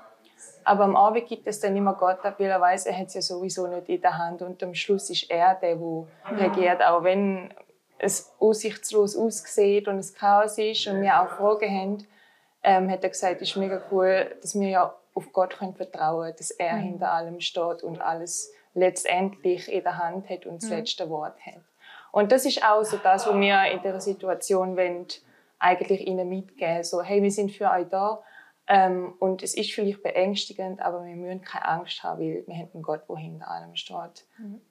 aber 0.63 0.86
am 0.86 0.95
Abend 0.95 1.28
gibt 1.28 1.45
es 1.47 1.60
dann 1.60 1.76
immer 1.76 1.93
Gott 1.93 2.23
ab, 2.26 2.36
weil 2.39 2.49
er 2.49 2.60
weiß, 2.60 2.86
er 2.88 2.97
hat 2.97 3.08
es 3.08 3.13
ja 3.13 3.21
sowieso 3.21 3.67
nicht 3.67 3.89
in 3.89 4.02
der 4.02 4.17
Hand 4.17 4.41
und 4.41 4.62
am 4.63 4.73
Schluss 4.73 5.10
ist 5.10 5.30
er 5.30 5.56
der, 5.56 5.76
der 5.76 6.08
regiert, 6.32 6.82
auch 6.82 7.04
wenn 7.04 7.54
es 7.99 8.34
aussichtslos 8.39 9.15
aussieht 9.15 9.88
und 9.88 9.97
es 9.97 10.13
Chaos 10.13 10.58
ist 10.58 10.88
und 10.88 11.02
wir 11.02 11.21
auch 11.21 11.30
Fragen 11.30 11.69
haben, 11.69 12.08
ähm, 12.63 12.89
hat 12.89 13.04
er 13.04 13.10
gesagt, 13.10 13.41
es 13.41 13.49
ist 13.49 13.58
mega 13.58 13.82
cool, 13.91 14.36
dass 14.41 14.58
wir 14.58 14.69
ja 14.69 14.95
auf 15.13 15.32
Gott 15.32 15.58
können 15.58 15.76
vertrauen 15.76 16.34
dass 16.38 16.52
er 16.52 16.78
mhm. 16.78 16.82
hinter 16.82 17.12
allem 17.12 17.39
steht 17.39 17.84
und 17.84 18.02
alles 18.02 18.52
letztendlich 18.73 19.71
in 19.71 19.84
der 19.84 19.97
Hand 19.97 20.30
hat 20.30 20.45
und 20.45 20.63
das 20.63 20.69
mhm. 20.69 20.78
letzte 20.78 21.10
Wort 21.10 21.39
hat. 21.45 21.62
Und 22.13 22.32
das 22.32 22.45
ist 22.45 22.63
auch 22.63 22.84
so 22.84 22.97
das, 22.97 23.26
was 23.26 23.39
wir 23.39 23.71
in 23.71 23.82
dieser 23.82 23.99
Situation 23.99 24.78
wollen, 24.78 25.08
eigentlich 25.58 26.06
ihnen 26.06 26.30
mitgeben. 26.30 26.84
So, 26.84 27.02
hey, 27.02 27.23
wir 27.23 27.32
sind 27.32 27.52
für 27.52 27.71
euch 27.71 27.88
da. 27.89 28.21
Ähm, 28.67 29.15
und 29.17 29.41
es 29.41 29.56
ist 29.56 29.71
vielleicht 29.71 30.04
beängstigend, 30.04 30.80
aber 30.80 31.04
wir 31.06 31.15
müssen 31.15 31.41
keine 31.41 31.67
Angst 31.67 32.04
haben, 32.04 32.21
weil 32.21 32.43
wir 32.45 32.56
haben 32.56 32.69
einen 32.71 32.84
Gott, 32.84 33.10
der 33.10 33.17
hinter 33.17 33.49
allem 33.49 33.76
steht. 33.76 34.28
Mhm. 34.38 34.62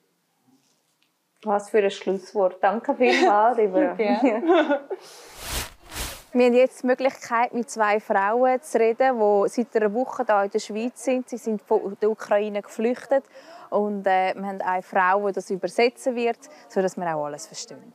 Was 1.43 1.69
für 1.69 1.79
ein 1.79 1.91
Schlusswort. 1.91 2.63
Danke 2.63 2.95
vielmals, 2.95 3.57
lieber. 3.57 3.97
Wir 3.97 4.85
haben 6.45 6.53
jetzt 6.53 6.83
die 6.83 6.87
Möglichkeit, 6.87 7.53
mit 7.53 7.69
zwei 7.69 7.99
Frauen 7.99 8.61
zu 8.61 8.79
reden, 8.79 9.19
die 9.19 9.49
seit 9.49 9.75
einer 9.75 9.93
Woche 9.93 10.23
hier 10.25 10.43
in 10.43 10.49
der 10.49 10.59
Schweiz 10.59 11.03
sind. 11.03 11.27
Sie 11.27 11.37
sind 11.37 11.61
von 11.61 11.97
der 12.01 12.09
Ukraine 12.09 12.61
geflüchtet 12.61 13.25
und 13.73 14.05
äh, 14.05 14.33
wir 14.35 14.45
haben 14.45 14.61
eine 14.61 14.81
Frau, 14.83 15.27
die 15.27 15.33
das 15.33 15.49
übersetzen 15.49 16.15
wird, 16.15 16.37
sodass 16.69 16.95
wir 16.95 17.15
auch 17.15 17.25
alles 17.25 17.47
verstehen. 17.47 17.93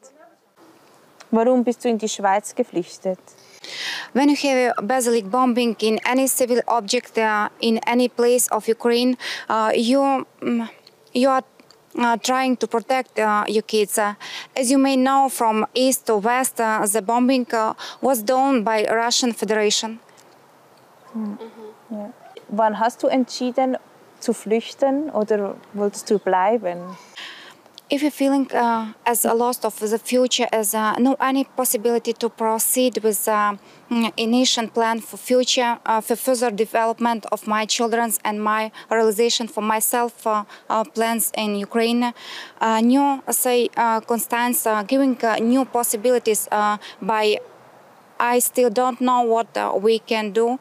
Warum 1.30 1.62
bist 1.62 1.84
du 1.84 1.88
in 1.88 1.98
die 1.98 2.08
Schweiz 2.08 2.54
geflüchtet? 2.54 3.18
When 4.14 4.28
you 4.30 4.36
have 4.36 4.74
a 4.78 4.82
basic 4.82 5.30
bombing 5.30 5.76
in 5.80 6.00
any 6.04 6.26
civil 6.26 6.62
object 6.66 7.18
uh, 7.18 7.48
in 7.60 7.78
any 7.86 8.08
place 8.08 8.50
of 8.50 8.66
Ukraine, 8.66 9.16
uh, 9.48 9.70
you, 9.74 10.00
um, 10.40 10.68
you 11.12 11.28
are 11.28 11.44
uh, 11.98 12.16
trying 12.16 12.56
to 12.56 12.66
protect 12.66 13.18
uh, 13.18 13.44
your 13.46 13.62
kids. 13.62 13.98
Uh, 13.98 14.14
as 14.56 14.70
you 14.70 14.78
may 14.78 14.96
know, 14.96 15.28
from 15.28 15.66
east 15.74 16.06
to 16.06 16.16
west, 16.16 16.56
the 16.56 17.02
bombing 17.04 17.46
was 18.00 18.22
done 18.22 18.64
by 18.64 18.86
Russian 18.90 19.32
Federation. 19.34 20.00
Mhm. 21.14 21.38
Ja. 21.90 22.10
Wann 22.48 22.80
hast 22.80 23.02
du 23.02 23.08
entschieden 23.08 23.76
zu 24.20 24.32
flüchten 24.32 25.10
oder 25.10 25.54
wolltest 25.74 26.10
du 26.10 26.18
bleiben? 26.18 26.78
if 27.90 28.02
you're 28.02 28.10
feeling 28.10 28.50
uh, 28.52 28.92
as 29.06 29.24
a 29.24 29.32
loss 29.32 29.64
of 29.64 29.78
the 29.78 29.98
future, 29.98 30.46
as 30.52 30.74
uh, 30.74 30.94
no 30.98 31.16
any 31.20 31.44
possibility 31.44 32.12
to 32.12 32.28
proceed 32.28 33.02
with 33.02 33.26
uh, 33.28 33.56
initial 34.16 34.68
plan 34.68 35.00
for 35.00 35.16
future, 35.16 35.78
uh, 35.86 36.00
for 36.00 36.16
further 36.16 36.50
development 36.50 37.24
of 37.32 37.46
my 37.46 37.64
children's 37.64 38.18
and 38.24 38.42
my 38.42 38.70
realization 38.90 39.48
for 39.48 39.62
myself 39.62 40.26
uh, 40.26 40.44
uh, 40.68 40.84
plans 40.84 41.32
in 41.36 41.54
Ukraine, 41.54 42.12
new 42.82 43.22
say 43.30 43.68
Constance 44.06 44.66
giving 44.86 45.16
new 45.40 45.64
possibilities 45.64 46.48
by. 47.00 47.38
I 48.20 48.40
still 48.40 48.68
don't 48.68 49.00
know 49.00 49.22
what 49.22 49.80
we 49.80 50.00
can 50.00 50.32
do, 50.32 50.58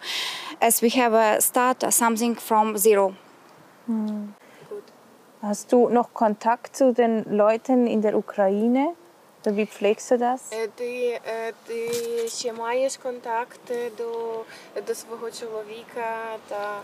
as 0.62 0.80
we 0.80 0.90
have 0.90 1.16
uh, 1.16 1.42
start 1.42 1.92
something 1.92 2.36
from 2.36 2.78
zero. 2.78 3.16
Mm. 3.89 4.35
Hast 5.43 5.73
du 5.73 5.89
noch 5.89 6.15
Kontakt 6.15 6.77
zu 6.77 6.93
den 6.93 7.25
Leuten 7.37 7.87
in 7.87 8.01
der 8.01 8.17
Ukraine? 8.17 8.95
Oder 9.45 9.57
wie 9.57 9.67
pflegst 9.67 10.11
du 10.11 10.19
das? 10.19 10.51
Ти, 10.75 11.21
ти 11.67 11.91
ще 12.29 12.53
маєш 12.53 12.97
контакт 12.97 13.73
до, 13.99 14.45
до 14.87 14.95
свого 14.95 15.31
чоловіка 15.31 16.37
та 16.49 16.81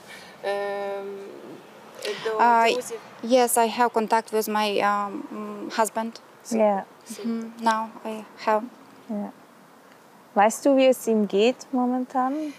до 2.25 2.38
друзів? 2.73 3.01
Yes, 3.25 3.59
I 3.59 3.79
have 3.79 3.90
contact 3.92 4.33
with 4.33 4.49
my 4.49 4.81
um, 4.81 5.71
husband. 5.79 6.21
Yeah. 6.51 6.85
Mm, 7.25 7.51
now 7.61 7.90
I 8.05 8.25
have. 8.47 8.62
Yeah. 9.11 9.33
Weißt 10.35 10.66
du, 10.66 10.77
wie 10.77 10.88
es 10.88 11.07
ihm 11.07 11.27
geht 11.29 11.66
momentan? 11.73 12.53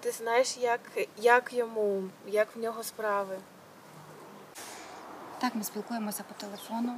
Ти 0.00 0.10
знаєш, 0.10 0.58
як, 0.58 0.80
як 1.16 1.52
йому, 1.52 2.02
як 2.26 2.48
в 2.56 2.58
нього 2.58 2.82
справи? 2.82 3.36
Так, 5.41 5.55
ми 5.55 5.63
спілкуємося 5.63 6.23
по 6.27 6.33
телефону. 6.45 6.95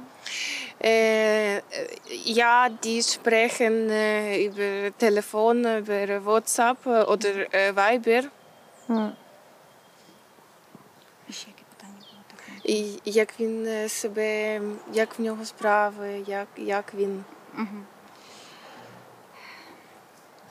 Ja, 2.26 2.68
die 2.84 3.02
sprechen 3.02 3.76
über 4.48 4.92
Telefon, 5.04 5.56
über 5.82 6.06
WhatsApp 6.30 6.80
oder 7.12 7.34
äh, 7.52 7.72
Viber. 7.76 8.22
Hm. 8.88 9.12
і 12.64 13.00
як 13.04 13.40
він 13.40 13.66
е, 13.66 13.88
себе, 13.88 14.60
як 14.92 15.18
в 15.18 15.22
нього 15.22 15.44
справи, 15.44 16.24
як, 16.26 16.48
як 16.56 16.94
він. 16.94 17.24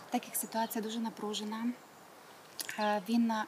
Так 0.10 0.26
як 0.26 0.36
ситуація 0.36 0.82
дуже 0.82 1.00
напружена, 1.00 1.66
е, 1.66 1.72
він 2.80 3.32
е, 3.32 3.46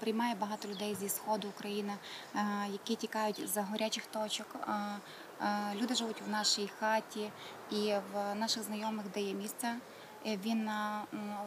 приймає 0.00 0.34
багато 0.34 0.68
людей 0.68 0.94
зі 1.00 1.08
сходу 1.08 1.48
України, 1.48 1.92
е, 2.34 2.40
які 2.72 2.94
тікають 2.94 3.48
з 3.48 3.56
гарячих 3.56 4.06
точок. 4.06 4.46
Е, 4.68 4.72
е, 5.42 5.74
Люди 5.74 5.94
живуть 5.94 6.22
в 6.26 6.30
нашій 6.30 6.70
хаті 6.80 7.30
і 7.70 7.94
в 8.12 8.34
наших 8.34 8.62
знайомих, 8.62 9.06
де 9.14 9.20
є 9.20 9.34
місце. 9.34 9.76
Е, 10.26 10.36
Він 10.44 10.68
е, 10.68 11.02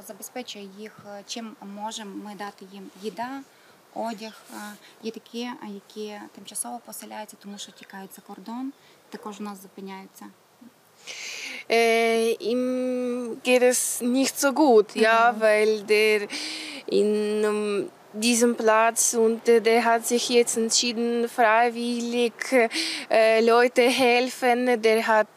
забезпечує 0.07 0.65
їх 0.77 0.97
е, 1.07 1.23
чим 1.27 1.55
можемо 1.61 2.23
ми 2.23 2.35
дати 2.35 2.65
їм 2.71 2.91
їда, 3.01 3.41
одяг. 3.93 4.41
Е, 4.53 4.55
Є 5.03 5.11
такі, 5.11 5.41
е, 5.41 5.57
які 5.67 6.19
тимчасово 6.35 6.79
поселяються, 6.79 7.37
тому 7.39 7.57
що 7.57 7.71
тікають 7.71 8.15
за 8.15 8.21
кордон, 8.21 8.73
також 9.09 9.39
у 9.39 9.43
нас 9.43 9.61
зупиняються. 9.61 10.25
Äh, 11.71 12.33
ihm 12.33 13.37
geht 13.43 13.61
es 13.61 14.01
nicht 14.01 14.37
so 14.37 14.51
gut, 14.51 14.93
ja, 14.93 15.33
weil 15.39 15.83
der 15.83 16.27
in 16.87 17.89
diesem 18.13 18.55
Platz 18.55 19.13
und 19.13 19.47
der 19.47 19.85
hat 19.85 20.05
sich 20.05 20.29
jetzt 20.29 20.57
entschieden, 20.57 21.29
freiwillig 21.29 22.33
äh, 23.09 23.41
Leute 23.41 23.83
helfen. 23.83 24.81
Der 24.81 25.07
hat, 25.07 25.27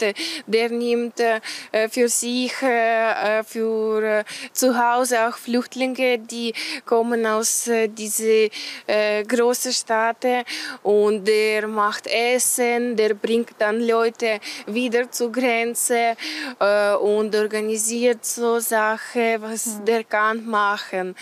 der 0.47 0.71
nimmt 0.71 1.21
äh, 1.21 1.41
für 1.89 2.09
sich, 2.09 2.53
äh, 2.63 3.39
äh, 3.41 3.45
für 3.45 4.03
äh, 4.03 4.25
zu 4.53 4.77
Hause 4.77 5.29
auch 5.29 5.37
Flüchtlinge, 5.37 6.19
die 6.19 6.53
kommen 6.85 7.27
aus 7.27 7.69
äh, 7.69 7.89
diese 7.89 8.51
äh, 8.87 9.25
großen 9.25 9.73
Städte 9.73 10.45
und 10.83 11.27
der 11.27 11.67
macht 11.69 12.07
Essen, 12.07 12.97
der 12.97 13.15
bringt 13.15 13.51
dann 13.59 13.81
Leute 13.81 14.41
wieder 14.67 15.11
zur 15.11 15.31
Grenze 15.31 16.17
äh, 16.59 16.95
und 16.95 17.35
organisiert 17.35 18.25
so 18.25 18.59
Sachen, 18.59 19.43
was 19.43 19.81
der 19.85 20.05
kann 20.05 20.45
machen. 20.47 21.15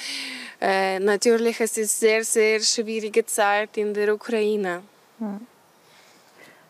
Äh, 0.61 0.99
natürlich 0.99 1.61
es 1.61 1.77
ist 1.77 1.99
sehr, 1.99 2.23
sehr 2.23 2.59
schwierige 2.59 3.25
Zeit 3.25 3.77
in 3.77 3.93
der 3.93 4.13
Ukraine. 4.13 4.81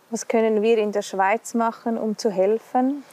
Was 0.09 0.27
können 0.27 0.61
wir 0.61 0.77
in 0.77 0.91
der 0.91 1.01
Schweiz 1.01 1.53
machen, 1.53 1.97
um 1.97 2.15
zu 2.17 2.29
helfen? 2.29 3.03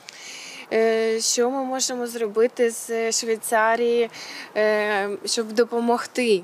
Е, 0.72 1.20
Що 1.20 1.50
ми 1.50 1.64
можемо 1.64 2.06
зробити 2.06 2.70
з 2.70 3.12
Швейцарії, 3.12 4.10
е, 4.56 5.08
щоб 5.24 5.52
допомогти? 5.52 6.42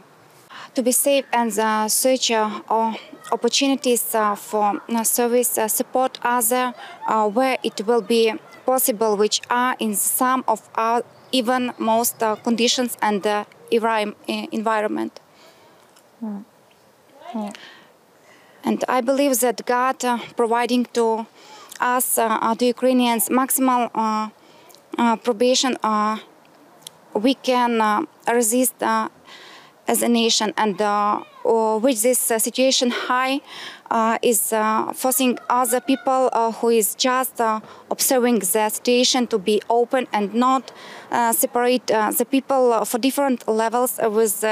to 0.75 0.83
be 0.83 0.93
safe 0.93 1.25
and 1.33 1.51
uh, 1.59 1.89
search 1.89 2.31
uh, 2.31 2.61
uh, 2.69 2.95
opportunities 3.33 4.15
uh, 4.15 4.35
for 4.35 4.81
uh, 4.89 5.03
service 5.03 5.59
uh, 5.59 5.67
support 5.69 6.19
other 6.23 6.73
uh, 7.09 7.29
where 7.29 7.59
it 7.63 7.85
will 7.87 8.03
be 8.03 8.35
possible 8.65 9.17
which 9.17 9.41
are 9.51 9.75
in 9.79 9.95
some 9.95 10.45
of 10.47 10.61
our 10.77 11.03
even 11.40 11.74
most 11.78 12.24
uh, 12.24 12.36
conditions 12.48 12.98
and 13.02 13.26
uh, 13.28 13.44
envi- 13.72 14.16
eh, 14.28 14.46
environment. 14.52 15.14
And 18.64 18.84
i 18.88 19.00
believe 19.02 19.34
that 19.42 19.58
god 19.66 20.04
uh, 20.04 20.18
providing 20.36 20.84
to 20.98 21.06
us 21.80 22.18
uh, 22.18 22.26
uh, 22.48 22.54
the 22.60 22.68
ukrainians 22.76 23.24
maximal 23.40 23.84
probation 25.28 25.74
we 27.26 27.34
can 27.50 27.72
resist 28.38 28.76
as 29.94 30.00
a 30.02 30.10
nation 30.22 30.50
and 30.58 30.76
uh, 31.46 31.78
with 31.78 32.02
this 32.02 32.32
uh, 32.32 32.40
situation 32.40 32.92
high 32.92 33.40
uh, 33.92 34.18
is 34.22 34.52
uh, 34.52 34.92
forcing 34.94 35.38
other 35.50 35.80
people 35.80 36.30
uh, 36.34 36.52
who 36.52 36.70
is 36.70 36.96
just 36.96 37.40
uh, 37.40 37.60
observing 37.92 38.40
the 38.40 38.70
situation 38.70 39.28
to 39.28 39.38
be 39.38 39.62
open 39.70 40.08
and 40.12 40.34
not 40.34 40.72
uh, 41.12 41.32
separate 41.32 41.90
uh, 41.92 42.12
the 42.12 42.26
people 42.26 42.84
for 42.86 42.98
different 42.98 43.48
levels 43.48 44.00
with 44.04 44.44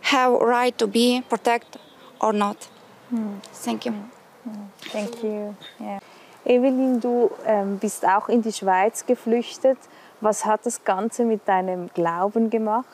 have 0.00 0.32
right 0.32 0.76
to 0.78 0.86
be 0.86 1.22
protected 1.28 1.80
or 2.20 2.32
not. 2.32 2.68
Thank 3.52 3.86
you. 3.86 3.94
Thank 4.92 5.22
you. 5.22 5.54
Ja. 5.78 5.98
Evelyn, 6.44 7.00
du 7.00 7.30
ähm, 7.44 7.78
bist 7.78 8.06
auch 8.06 8.28
in 8.28 8.40
die 8.40 8.52
Schweiz 8.52 9.04
geflüchtet. 9.04 9.78
Was 10.20 10.46
hat 10.46 10.64
das 10.64 10.82
Ganze 10.82 11.24
mit 11.24 11.46
deinem 11.46 11.88
Glauben 11.92 12.48
gemacht? 12.48 12.86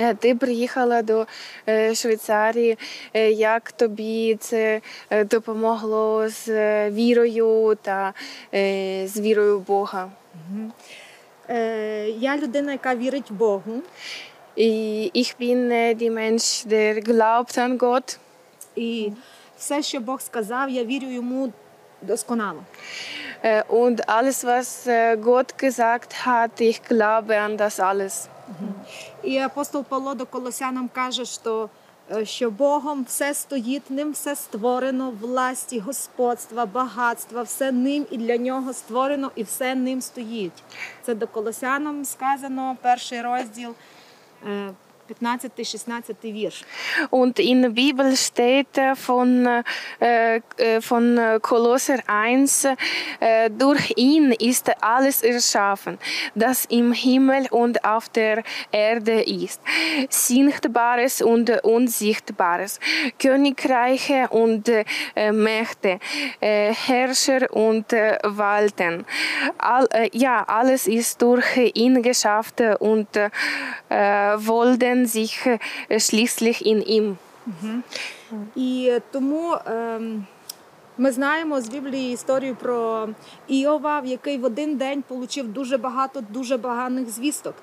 Е, 0.00 0.14
Ти 0.14 0.34
приїхала 0.34 1.02
до 1.02 1.26
е, 1.68 1.94
Швейцарії. 1.94 2.78
Е, 3.14 3.30
Як 3.30 3.72
тобі 3.72 4.36
це 4.40 4.80
допомогло 5.24 6.28
з 6.28 6.48
вірою 6.90 7.78
та 7.82 8.12
з 9.06 9.20
вірою 9.20 9.58
в 9.58 9.66
Бога? 9.66 10.10
Я 12.18 12.36
людина, 12.42 12.72
яка 12.72 12.94
вірить 12.94 13.30
в 13.30 13.34
Богу. 13.34 13.82
І- 14.56 15.10
Ich 15.14 15.34
bin 15.40 15.68
die 15.96 16.10
Mensch, 16.10 16.66
der 16.66 17.08
glaubt 17.08 17.58
an 17.58 17.78
Gott. 17.78 18.18
І 18.76 19.12
все, 19.58 19.82
що 19.82 20.00
Бог 20.00 20.20
сказав, 20.20 20.70
я 20.70 20.84
вірю 20.84 21.06
йому 21.10 21.52
досконало. 22.02 22.62
Und 23.68 24.04
alles, 24.06 24.44
was 24.44 24.86
Gott 25.20 25.64
gesagt 25.64 26.12
hat, 26.26 26.50
ich 26.60 26.80
glaube 26.90 27.34
an 27.46 27.56
das 27.56 27.80
alles. 27.80 28.28
І 29.22 29.38
апостол 29.38 29.84
Павло 29.84 30.14
до 30.14 30.26
Колосянам 30.26 30.90
каже, 30.94 31.24
що, 31.24 31.68
е, 32.12 32.24
що 32.24 32.50
Богом 32.50 33.04
все 33.04 33.34
стоїть, 33.34 33.90
ним 33.90 34.12
все 34.12 34.36
створено, 34.36 35.12
власті, 35.20 35.78
господства, 35.78 36.66
багатства, 36.66 37.42
все 37.42 37.72
ним 37.72 38.06
і 38.10 38.18
для 38.18 38.36
нього 38.36 38.72
створено, 38.72 39.30
і 39.36 39.42
все 39.42 39.74
ним 39.74 40.00
стоїть. 40.00 40.62
Це 41.02 41.14
до 41.14 41.26
Колосянам 41.26 42.04
сказано, 42.04 42.76
перший 42.82 43.22
розділ, 43.22 43.74
15. 45.18 45.50
16. 45.56 46.16
Vers. 46.20 46.64
Und 47.10 47.38
in 47.38 47.62
der 47.62 47.70
Bibel 47.70 48.14
steht 48.16 48.78
äh, 48.78 48.94
von, 48.94 49.64
äh, 50.00 50.36
äh 50.36 50.80
von 50.80 51.18
äh, 51.18 51.38
Kolosser 51.42 51.98
1, 52.06 52.64
äh, 53.18 53.50
durch 53.50 53.92
ihn 53.96 54.32
ist 54.32 54.70
alles 54.82 55.22
erschaffen, 55.22 55.98
das 56.34 56.64
im 56.66 56.92
Himmel 56.92 57.46
und 57.50 57.84
auf 57.84 58.08
der 58.10 58.42
Erde 58.70 59.22
ist, 59.22 59.60
Sichtbares 60.08 61.22
und 61.22 61.50
Unsichtbares, 61.64 62.78
Königreiche 63.18 64.28
und 64.30 64.68
äh, 64.68 64.84
Mächte, 65.32 65.98
Herrscher 66.40 67.52
und 67.52 67.92
Walten. 67.92 69.04
All, 69.58 69.88
ja, 70.12 70.44
alles 70.46 70.86
ist 70.86 71.20
durch 71.22 71.56
ihn 71.74 72.02
geschafft 72.02 72.60
und 72.80 73.08
äh, 73.16 73.28
wollten 74.36 74.99
sich 75.06 75.46
äh, 75.46 76.00
schließlich 76.00 76.66
in 76.66 76.82
ihm. 76.82 77.16
І 78.56 78.98
тому 79.10 79.56
ем, 79.66 80.26
ми 80.98 81.12
знаємо 81.12 81.60
з 81.60 81.68
Біблії 81.68 82.12
історію 82.12 82.56
про 82.56 83.08
Іова, 83.48 84.00
в 84.00 84.06
який 84.06 84.38
в 84.38 84.44
один 84.44 84.76
день 84.76 85.04
отримав 85.08 85.52
дуже 85.52 85.78
багато 85.78 86.20
дуже 86.20 86.58
поганих 86.58 87.10
звісток. 87.10 87.54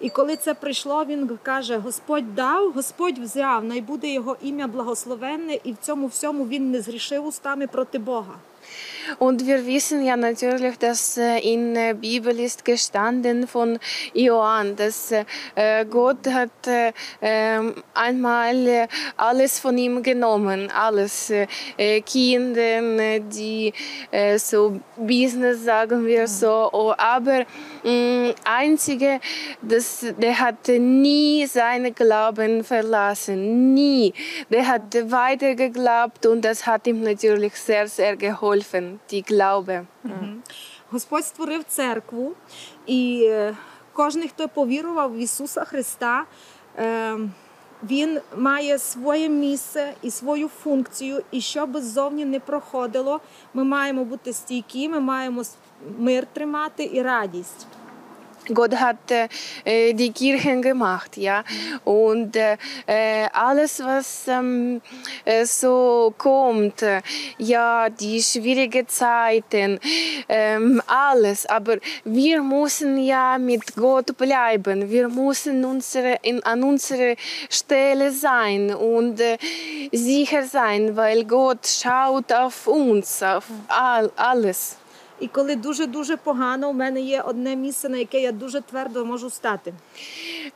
І 0.00 0.10
коли 0.10 0.36
це 0.36 0.54
прийшло, 0.54 1.04
він 1.04 1.38
каже: 1.42 1.76
Господь 1.76 2.34
дав, 2.34 2.72
Господь 2.72 3.18
взяв, 3.18 3.64
най 3.64 3.80
буде 3.80 4.08
його 4.08 4.36
ім'я 4.42 4.66
благословенне, 4.66 5.58
і 5.64 5.72
в 5.72 5.76
цьому 5.76 6.06
всьому 6.06 6.46
він 6.46 6.70
не 6.70 6.80
зрішив 6.80 7.26
устами 7.26 7.66
проти 7.66 7.98
Бога. 7.98 8.34
Und 9.18 9.46
wir 9.46 9.66
wissen 9.66 10.04
ja 10.04 10.16
natürlich, 10.16 10.78
dass 10.78 11.16
äh, 11.16 11.38
in 11.38 11.74
der 11.74 11.94
Bibel 11.94 12.38
ist 12.38 12.64
gestanden 12.64 13.46
von 13.46 13.78
Johann, 14.12 14.76
dass 14.76 15.12
äh, 15.12 15.24
Gott 15.88 16.26
hat 16.26 16.66
äh, 16.66 16.92
ähm, 17.22 17.74
einmal 17.94 18.66
äh, 18.66 18.88
alles 19.16 19.58
von 19.58 19.78
ihm 19.78 20.02
genommen, 20.02 20.70
alles 20.70 21.30
äh, 21.30 21.46
äh, 21.76 22.00
Kinder, 22.00 22.60
äh, 22.60 23.20
die 23.20 23.72
äh, 24.10 24.38
so 24.38 24.80
Business 24.96 25.64
sagen 25.64 26.06
wir 26.06 26.26
so, 26.26 26.70
oh, 26.72 26.94
aber 26.96 27.44
mh, 27.84 28.34
einzige, 28.44 29.20
dass 29.62 30.04
der 30.18 30.38
hat 30.38 30.68
nie 30.68 31.46
seinen 31.46 31.94
Glauben 31.94 32.64
verlassen, 32.64 33.74
nie. 33.74 34.12
Der 34.50 34.66
hat 34.66 34.94
weiter 35.10 35.54
geglaubt 35.54 36.26
und 36.26 36.44
das 36.44 36.66
hat 36.66 36.86
ihm 36.86 37.02
natürlich 37.02 37.54
sehr, 37.54 37.88
sehr 37.88 38.16
geholfen, 38.16 38.65
die 39.10 39.22
Glaube. 39.22 39.86
Господь 40.90 41.24
створив 41.24 41.64
церкву, 41.64 42.32
і 42.86 43.26
е, 43.30 43.56
кожен, 43.92 44.28
хто 44.28 44.48
повірував 44.48 45.14
в 45.14 45.16
Ісуса 45.16 45.64
Христа, 45.64 46.24
е, 46.78 47.18
він 47.82 48.20
має 48.36 48.78
своє 48.78 49.28
місце 49.28 49.94
і 50.02 50.10
свою 50.10 50.48
функцію. 50.48 51.22
І 51.30 51.40
що 51.40 51.66
би 51.66 51.82
ззовні 51.82 52.24
не 52.24 52.40
проходило, 52.40 53.20
ми 53.54 53.64
маємо 53.64 54.04
бути 54.04 54.32
стійкі, 54.32 54.88
ми 54.88 55.00
маємо 55.00 55.42
мир 55.98 56.26
тримати 56.32 56.90
і 56.92 57.02
радість. 57.02 57.66
Gott 58.54 58.76
hat 58.76 59.10
äh, 59.64 59.92
die 59.94 60.12
Kirchen 60.12 60.62
gemacht, 60.62 61.16
ja. 61.16 61.44
Und 61.84 62.36
äh, 62.36 62.56
alles, 63.32 63.80
was 63.80 64.28
ähm, 64.28 64.80
äh, 65.24 65.44
so 65.44 66.14
kommt, 66.16 66.82
äh, 66.82 67.02
ja, 67.38 67.88
die 67.88 68.22
schwierigen 68.22 68.88
Zeiten, 68.88 69.80
ähm, 70.28 70.82
alles. 70.86 71.46
Aber 71.46 71.76
wir 72.04 72.42
müssen 72.42 72.98
ja 72.98 73.38
mit 73.38 73.74
Gott 73.76 74.16
bleiben. 74.16 74.90
Wir 74.90 75.08
müssen 75.08 75.64
unsere, 75.64 76.18
in, 76.22 76.42
an 76.44 76.62
unserer 76.62 77.16
Stelle 77.50 78.12
sein 78.12 78.74
und 78.74 79.20
äh, 79.20 79.38
sicher 79.92 80.44
sein, 80.44 80.96
weil 80.96 81.24
Gott 81.24 81.66
schaut 81.66 82.32
auf 82.32 82.66
uns, 82.66 83.22
auf 83.22 83.44
all, 83.68 84.10
alles. 84.16 84.76
І 85.20 85.26
коли 85.26 85.56
дуже-дуже 85.56 86.16
погано, 86.16 86.70
у 86.70 86.72
мене 86.72 87.00
є 87.00 87.20
одне 87.20 87.56
місце, 87.56 87.88
на 87.88 87.98
яке 87.98 88.20
я 88.20 88.32
дуже 88.32 88.60
твердо 88.60 89.04
можу 89.04 89.30
стати. 89.30 89.72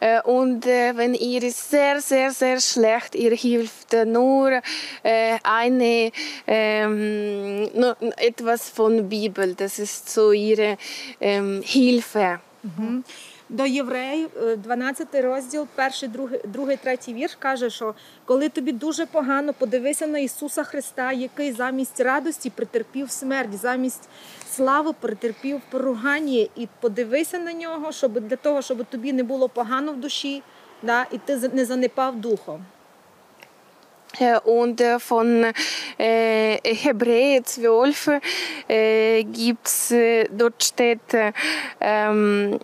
Äh, 0.01 0.23
Und 0.23 0.67
äh, 0.67 0.97
wenn 0.97 1.15
ihr 1.15 1.43
sehr, 1.51 2.01
sehr, 2.01 2.31
sehr 2.31 2.61
schlecht, 2.61 3.15
ihr 3.15 3.35
hilft 3.47 3.93
äh, 3.93 4.05
nur 4.05 4.49
äh, 5.03 5.39
eine, 5.43 6.13
ähm, 6.47 7.69
nur 7.81 7.97
etwas 8.17 8.71
von 8.71 9.09
Bibel. 9.09 9.55
Das 9.55 9.79
ist 9.79 10.09
so 10.09 10.33
ihre 10.33 10.77
ähm, 11.21 11.63
Hilfe. 11.65 12.41
До 13.51 13.67
євреїв, 13.67 14.29
е, 14.43 14.57
12 14.57 15.21
розділ, 15.21 15.67
перший, 15.75 16.09
другий, 16.09 16.41
другий, 16.45 16.77
третій 16.77 17.15
вірш 17.15 17.35
каже, 17.39 17.71
що 17.71 17.95
коли 18.25 18.49
тобі 18.49 18.73
дуже 18.73 19.07
погано, 19.07 19.53
подивися 19.53 20.07
на 20.07 20.19
Ісуса 20.19 20.65
Христа, 20.65 21.13
який 21.13 21.53
замість 21.53 22.01
радості 22.01 22.51
претерпів 22.51 23.11
смерть, 23.11 23.59
замість 23.59 24.09
слави 24.51 24.93
претерпів 25.01 25.61
поругання, 25.71 26.47
і 26.57 26.69
подивися 26.81 27.39
на 27.39 27.53
нього, 27.53 27.93
щоб 27.93 28.21
для 28.21 28.37
того, 28.37 28.63
щоб 28.63 28.85
тобі 28.85 29.13
не 29.13 29.23
було 29.23 29.49
погано 29.49 29.93
в 29.93 29.97
душі, 29.97 30.43
да, 30.83 31.07
і 31.13 31.19
ти 31.19 31.51
не 31.53 31.65
занепав 31.65 32.17
духом. 32.17 32.65
Äh, 34.21 34.41
Und 34.41 34.81
äh, 34.81 34.99
von 34.99 35.45
äh, 35.99 36.59
Hebräer 36.65 37.43
12 37.45 38.21
äh, 38.69 39.23
gibt's, 39.23 39.93
äh, 39.93 40.29
dort 40.31 40.63
steht, 40.63 41.15
äh, 41.15 41.33
ähm, 41.81 42.59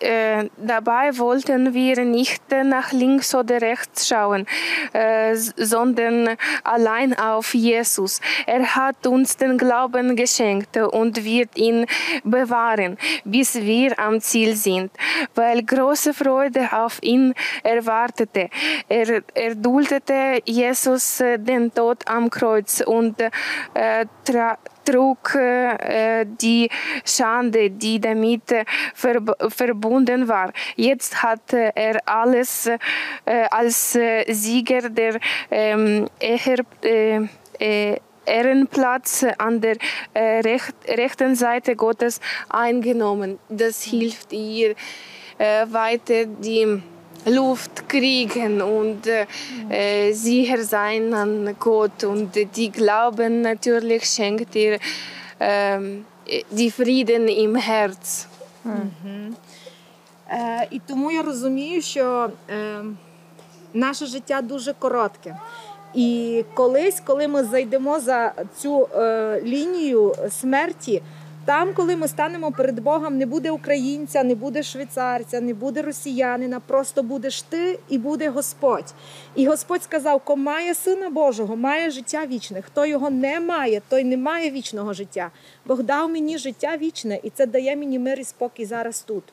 äh, 0.00 0.48
dabei 0.58 1.16
wollten 1.18 1.72
wir 1.72 2.04
nicht 2.04 2.42
nach 2.50 2.92
links 2.92 3.34
oder 3.34 3.60
rechts 3.60 4.08
schauen, 4.08 4.46
äh, 4.92 5.34
sondern 5.34 6.36
allein 6.62 7.18
auf 7.18 7.54
Jesus. 7.54 8.20
Er 8.46 8.74
hat 8.74 9.06
uns 9.06 9.36
den 9.36 9.56
Glauben 9.56 10.16
geschenkt 10.16 10.76
und 10.76 11.24
wird 11.24 11.56
ihn 11.56 11.86
bewahren, 12.22 12.98
bis 13.24 13.54
wir 13.54 13.98
am 13.98 14.20
Ziel 14.20 14.56
sind, 14.56 14.92
weil 15.34 15.62
große 15.62 16.12
Freude 16.14 16.68
auf 16.72 17.02
ihn 17.02 17.34
erwartete. 17.62 18.50
Er, 18.88 19.22
er 19.34 19.54
duldete 19.54 20.40
Jesus 20.44 21.20
äh, 21.20 21.38
den 21.38 21.72
Tod 21.72 22.06
am 22.06 22.30
Kreuz 22.30 22.80
und 22.80 23.20
äh, 23.20 24.06
tra 24.24 24.58
trug 24.84 25.34
äh, 25.34 26.24
die 26.26 26.68
Schande, 27.04 27.70
die 27.70 28.00
damit 28.00 28.52
äh, 28.52 28.64
verb 28.94 29.36
verbunden 29.48 30.28
war. 30.28 30.52
Jetzt 30.76 31.22
hat 31.22 31.52
äh, 31.52 31.72
er 31.74 32.00
alles 32.06 32.70
als 33.50 33.98
Sieger 34.28 34.88
der 34.90 35.18
ähm, 35.50 36.06
äh, 36.20 37.20
äh, 37.58 37.96
Ehrenplatz 38.26 39.26
an 39.38 39.60
der 39.60 39.76
recht, 40.14 40.74
rechten 40.88 41.34
Seite 41.34 41.76
Gottes 41.76 42.20
eingenommen. 42.48 43.38
Das 43.50 43.82
hilft 43.82 44.32
ihr 44.32 44.74
weiter 45.38 46.24
die 46.24 46.82
Luft 47.26 47.88
kriegen 47.88 48.60
und 48.60 49.06
äh, 49.06 49.26
äh, 49.70 50.12
sicher 50.12 50.62
sein 50.64 51.14
an 51.14 51.56
Gott. 51.58 52.04
Und 52.04 52.34
die 52.56 52.70
Glauben 52.70 53.40
natürlich 53.40 54.04
schenkt 54.04 54.54
ihr 54.54 54.78
ähm, 55.40 56.04
die 56.50 56.70
Frieden 56.70 57.28
im 57.28 57.54
Herz. 57.56 58.26
Е, 60.30 60.68
і 60.70 60.80
тому 60.86 61.10
я 61.10 61.22
розумію, 61.22 61.82
що 61.82 62.30
е, 62.50 62.84
наше 63.74 64.06
життя 64.06 64.40
дуже 64.42 64.72
коротке. 64.72 65.36
І 65.94 66.44
колись, 66.54 67.02
коли 67.04 67.28
ми 67.28 67.44
зайдемо 67.44 68.00
за 68.00 68.32
цю 68.58 68.88
е, 68.94 69.42
лінію 69.44 70.14
смерті, 70.30 71.02
там, 71.44 71.74
коли 71.74 71.96
ми 71.96 72.08
станемо 72.08 72.52
перед 72.52 72.80
Богом, 72.80 73.18
не 73.18 73.26
буде 73.26 73.50
українця, 73.50 74.24
не 74.24 74.34
буде 74.34 74.62
швейцарця, 74.62 75.40
не 75.40 75.54
буде 75.54 75.82
росіянина, 75.82 76.60
просто 76.60 77.02
будеш 77.02 77.42
ти 77.42 77.78
і 77.88 77.98
буде 77.98 78.28
Господь. 78.28 78.94
І 79.34 79.46
Господь 79.46 79.82
сказав: 79.82 80.20
Ко 80.20 80.36
має 80.36 80.74
сина 80.74 81.10
Божого, 81.10 81.56
має 81.56 81.90
життя 81.90 82.26
вічне. 82.26 82.62
Хто 82.62 82.86
його 82.86 83.10
не 83.10 83.40
має, 83.40 83.82
той 83.88 84.04
не 84.04 84.16
має 84.16 84.50
вічного 84.50 84.92
життя. 84.92 85.30
Бог 85.64 85.82
дав 85.82 86.10
мені 86.10 86.38
життя 86.38 86.76
вічне, 86.76 87.20
і 87.22 87.30
це 87.30 87.46
дає 87.46 87.76
мені 87.76 87.98
мир 87.98 88.20
і 88.20 88.24
спокій 88.24 88.64
зараз 88.64 89.02
тут. 89.02 89.24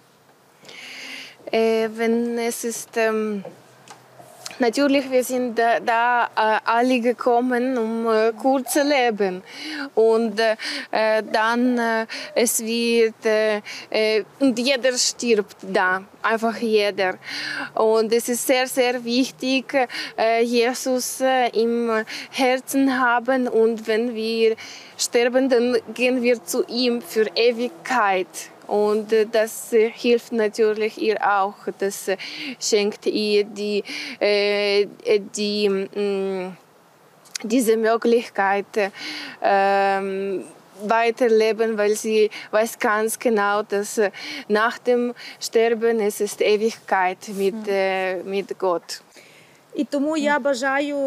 Äh, 1.52 1.90
wenn 1.98 2.38
es 2.40 2.64
ist 2.64 2.98
natürlich 4.62 5.12
wir 5.12 5.24
sind 5.24 5.58
da, 5.58 5.80
da 5.80 6.26
äh, 6.26 6.60
alle 6.64 7.00
gekommen 7.02 7.78
um 7.78 8.08
äh, 8.08 8.32
kurz 8.42 8.74
zu 8.74 8.84
leben. 8.84 9.44
Und 9.96 10.40
äh, 10.40 10.56
äh, 10.92 11.24
dann 11.32 11.78
äh, 11.78 12.06
es 12.36 12.60
wird 12.60 13.26
äh, 13.26 13.62
äh, 13.90 14.24
und 14.40 14.58
jeder 14.58 14.94
stirbt 14.98 15.58
da 15.62 16.04
einfach 16.22 16.58
jeder. 16.58 17.16
Und 17.74 18.14
es 18.14 18.30
ist 18.30 18.48
sehr 18.48 18.68
sehr 18.68 19.04
wichtig 19.04 19.66
Jesus 20.44 21.22
im 21.54 22.06
Herzen 22.30 23.00
haben. 23.00 23.48
Und 23.48 23.88
wenn 23.88 24.14
wir 24.14 24.56
sterben 24.98 25.50
dann 25.50 25.78
gehen 25.94 26.22
wir 26.22 26.44
zu 26.44 26.64
ihm 26.68 27.02
für 27.02 27.26
Ewigkeit 27.36 28.28
und 28.71 29.13
äh, 29.13 29.27
das 29.31 29.73
äh, 29.73 29.91
hilft 29.91 30.33
natürlich 30.33 31.01
ihr 31.01 31.19
auch. 31.21 31.55
Das 31.79 32.09
äh, 32.09 32.17
schenkt 32.61 33.07
ihr 33.07 33.45
die, 33.45 33.85
äh, 34.21 34.87
die, 35.37 35.69
mh, 35.69 36.53
diese 37.43 37.77
Möglichkeit, 37.77 38.67
ähm, 39.43 40.45
weiterleben, 40.83 41.79
weil 41.79 41.95
sie 41.97 42.31
weiß 42.51 42.79
ganz 42.79 43.19
genau, 43.19 43.63
dass 43.63 43.99
äh, 43.99 44.11
nach 44.49 44.79
dem 44.79 45.15
Sterben 45.41 46.01
es 46.01 46.21
ist 46.21 46.41
Ewigkeit 46.41 47.19
mit, 47.35 47.67
äh, 47.69 48.23
mit 48.25 48.59
Gott. 48.59 49.03
І 49.77 49.85
тому 49.85 50.17
я 50.17 50.39
бажаю 50.39 50.99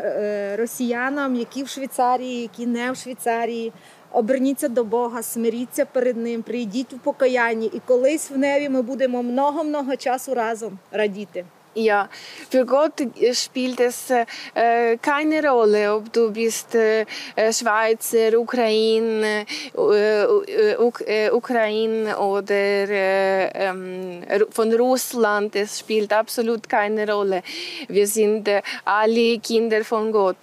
е, 0.00 0.56
росіянам, 0.58 1.36
які 1.36 1.62
в 1.62 1.68
Швейцарії, 1.68 2.42
які 2.42 2.66
не 2.66 2.92
в 2.92 2.96
Швейцарії, 2.96 3.72
оберніться 4.11 4.67
до 4.67 4.83
Бога, 4.83 5.23
смиріться 5.23 5.85
перед 5.85 6.17
Ним, 6.17 6.41
прийдіть 6.41 6.93
у 6.93 6.97
покаянні, 6.97 7.65
і 7.65 7.81
колись 7.85 8.31
в 8.31 8.37
небі 8.37 8.69
ми 8.69 8.81
будемо 8.81 9.23
много-много 9.23 9.95
часу 9.95 10.33
разом 10.33 10.79
радіти. 10.91 11.45
Ja, 11.79 12.09
für 12.49 12.65
Gott 12.65 13.01
spielt 13.31 13.79
es 13.79 14.09
äh, 14.09 14.97
keine 14.97 15.49
Rolle, 15.49 15.95
ob 15.95 16.11
du 16.11 16.29
bist 16.29 16.75
äh, 16.75 17.05
Schweizer, 17.53 18.37
Ukraine, 18.37 19.45
äh, 19.77 20.75
Uk 20.77 21.01
äh, 21.07 21.29
Ukraine 21.31 22.17
oder 22.17 22.53
äh, 22.53 23.49
ähm, 23.53 24.23
von 24.49 24.73
Russland. 24.73 25.55
Es 25.55 25.79
spielt 25.79 26.11
absolut 26.11 26.67
keine 26.67 27.09
Rolle. 27.09 27.43
Wir 27.87 28.07
sind 28.07 28.49
äh, 28.49 28.61
alle 28.83 29.39
Kinder 29.39 29.85
von 29.85 30.11
Gott. 30.11 30.37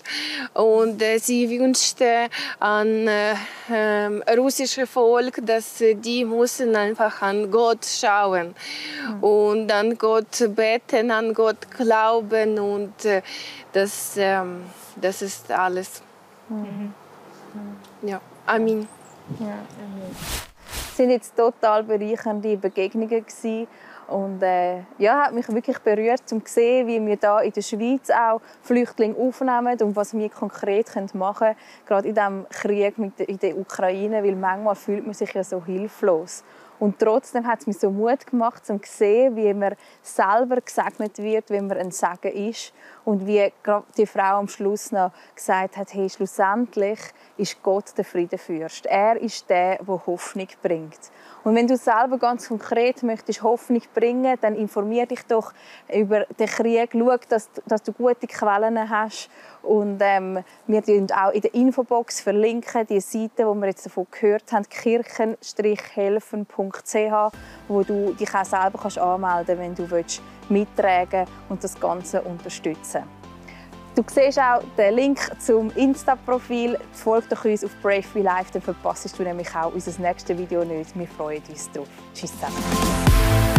Und 0.54 1.02
äh, 1.02 1.18
sie 1.18 1.50
wünschte 1.50 2.28
an 2.60 3.08
äh, 3.08 3.34
ähm, 3.70 4.22
russische 4.38 4.86
Volk, 4.86 5.40
dass 5.44 5.80
äh, 5.80 5.94
die 5.94 6.24
müssen 6.24 6.74
einfach 6.76 7.20
an 7.20 7.50
Gott 7.50 7.84
schauen 7.84 8.54
und 9.20 9.70
an 9.72 9.98
Gott 9.98 10.54
beten, 10.54 11.10
an 11.10 11.25
Gott 11.34 11.70
glauben 11.70 12.58
und 12.58 13.04
äh, 13.04 13.22
das, 13.72 14.16
ähm, 14.16 14.64
das 14.96 15.22
ist 15.22 15.50
alles. 15.50 16.02
Ja, 18.02 18.20
Amen. 18.46 18.88
Es 20.70 20.96
sind 20.96 21.10
jetzt 21.10 21.36
total 21.36 21.82
bereichernde 21.82 22.56
Begegnungen 22.56 23.08
gewesen. 23.08 23.66
und 24.08 24.42
äh, 24.42 24.78
ja, 24.98 25.26
hat 25.26 25.34
mich 25.34 25.48
wirklich 25.48 25.78
berührt, 25.80 26.22
um 26.30 26.44
zu 26.44 26.54
sehen, 26.54 26.86
wie 26.86 27.04
wir 27.04 27.16
da 27.16 27.40
in 27.40 27.52
der 27.52 27.62
Schweiz 27.62 28.08
auch 28.10 28.40
Flüchtlinge 28.62 29.16
aufnehmen 29.16 29.76
und 29.80 29.96
was 29.96 30.14
wir 30.14 30.28
konkret 30.30 30.94
machen 31.14 31.48
können, 31.48 31.56
gerade 31.86 32.08
in 32.08 32.14
diesem 32.14 32.46
Krieg 32.48 32.98
mit 32.98 33.18
der, 33.18 33.28
in 33.28 33.38
der 33.38 33.58
Ukraine, 33.58 34.22
weil 34.22 34.36
manchmal 34.36 34.76
fühlt 34.76 35.04
man 35.04 35.14
sich 35.14 35.32
ja 35.34 35.42
so 35.42 35.64
hilflos. 35.64 36.44
Und 36.78 36.98
trotzdem 36.98 37.46
hat 37.46 37.60
es 37.60 37.66
mir 37.66 37.72
so 37.72 37.90
Mut 37.90 38.26
gemacht, 38.26 38.62
um 38.68 38.82
zu 38.82 38.92
sehen, 38.92 39.36
wie 39.36 39.52
man 39.54 39.74
selber 40.02 40.60
gesegnet 40.60 41.18
wird, 41.18 41.50
wenn 41.50 41.66
man 41.66 41.78
ein 41.78 41.90
Segen 41.90 42.50
ist 42.50 42.72
Und 43.04 43.26
wie 43.26 43.52
die 43.96 44.06
Frau 44.06 44.38
am 44.38 44.48
Schluss 44.48 44.92
noch 44.92 45.12
gesagt 45.34 45.76
hat, 45.76 45.94
hey, 45.94 46.08
schlussendlich 46.10 46.98
ist 47.36 47.62
Gott 47.62 47.96
der 47.96 48.04
Friedenfürst. 48.04 48.86
Er 48.86 49.20
ist 49.20 49.48
der, 49.48 49.82
der 49.82 50.06
Hoffnung 50.06 50.48
bringt. 50.62 51.10
Und 51.46 51.54
wenn 51.54 51.68
du 51.68 51.76
selber 51.76 52.18
ganz 52.18 52.48
konkret 52.48 53.04
möchtest 53.04 53.44
Hoffnung 53.44 53.82
bringen, 53.94 54.36
dann 54.40 54.56
informier 54.56 55.06
dich 55.06 55.22
doch 55.26 55.52
über 55.94 56.24
den 56.40 56.48
Krieg. 56.48 56.90
Schau, 56.92 57.16
dass, 57.28 57.48
dass 57.66 57.84
du 57.84 57.92
gute 57.92 58.26
Quellen 58.26 58.90
hast. 58.90 59.30
Und 59.62 59.98
ähm, 60.00 60.42
wir 60.66 60.82
verlinken 60.82 61.16
auch 61.16 61.30
in 61.30 61.42
der 61.42 61.54
Infobox 61.54 62.20
verlinken 62.20 62.84
die 62.88 62.98
Seite, 62.98 63.46
wo 63.46 63.54
wir 63.54 63.68
jetzt 63.68 63.86
davon 63.86 64.08
gehört 64.10 64.50
haben, 64.50 64.68
kirchen-helfen.ch, 64.68 67.32
wo 67.68 67.84
du 67.84 68.12
dich 68.14 68.34
auch 68.34 68.44
selber 68.44 68.80
kannst 68.82 68.98
anmelden 68.98 69.56
kannst, 69.56 69.62
wenn 69.62 69.74
du 69.76 69.88
willst, 69.88 70.20
mittragen 70.48 71.26
und 71.48 71.62
das 71.62 71.78
Ganze 71.78 72.22
unterstützen 72.22 73.04
Du 73.96 74.04
siehst 74.06 74.38
auch 74.38 74.62
den 74.76 74.94
Link 74.94 75.18
zum 75.40 75.70
Insta-Profil. 75.70 76.76
Folge 76.92 77.28
doch 77.30 77.44
uns 77.46 77.64
auf 77.64 77.70
Brave 77.80 78.04
Be 78.12 78.20
Life, 78.20 78.52
dann 78.52 78.60
verpasst 78.60 79.18
du 79.18 79.22
nämlich 79.22 79.48
auch 79.56 79.72
unser 79.72 79.98
nächstes 79.98 80.36
Video 80.36 80.62
nicht. 80.64 80.96
Wir 80.98 81.08
freuen 81.08 81.42
uns 81.48 81.70
drauf. 81.72 81.88
Tschüss 82.12 82.30
zusammen. 82.32 83.55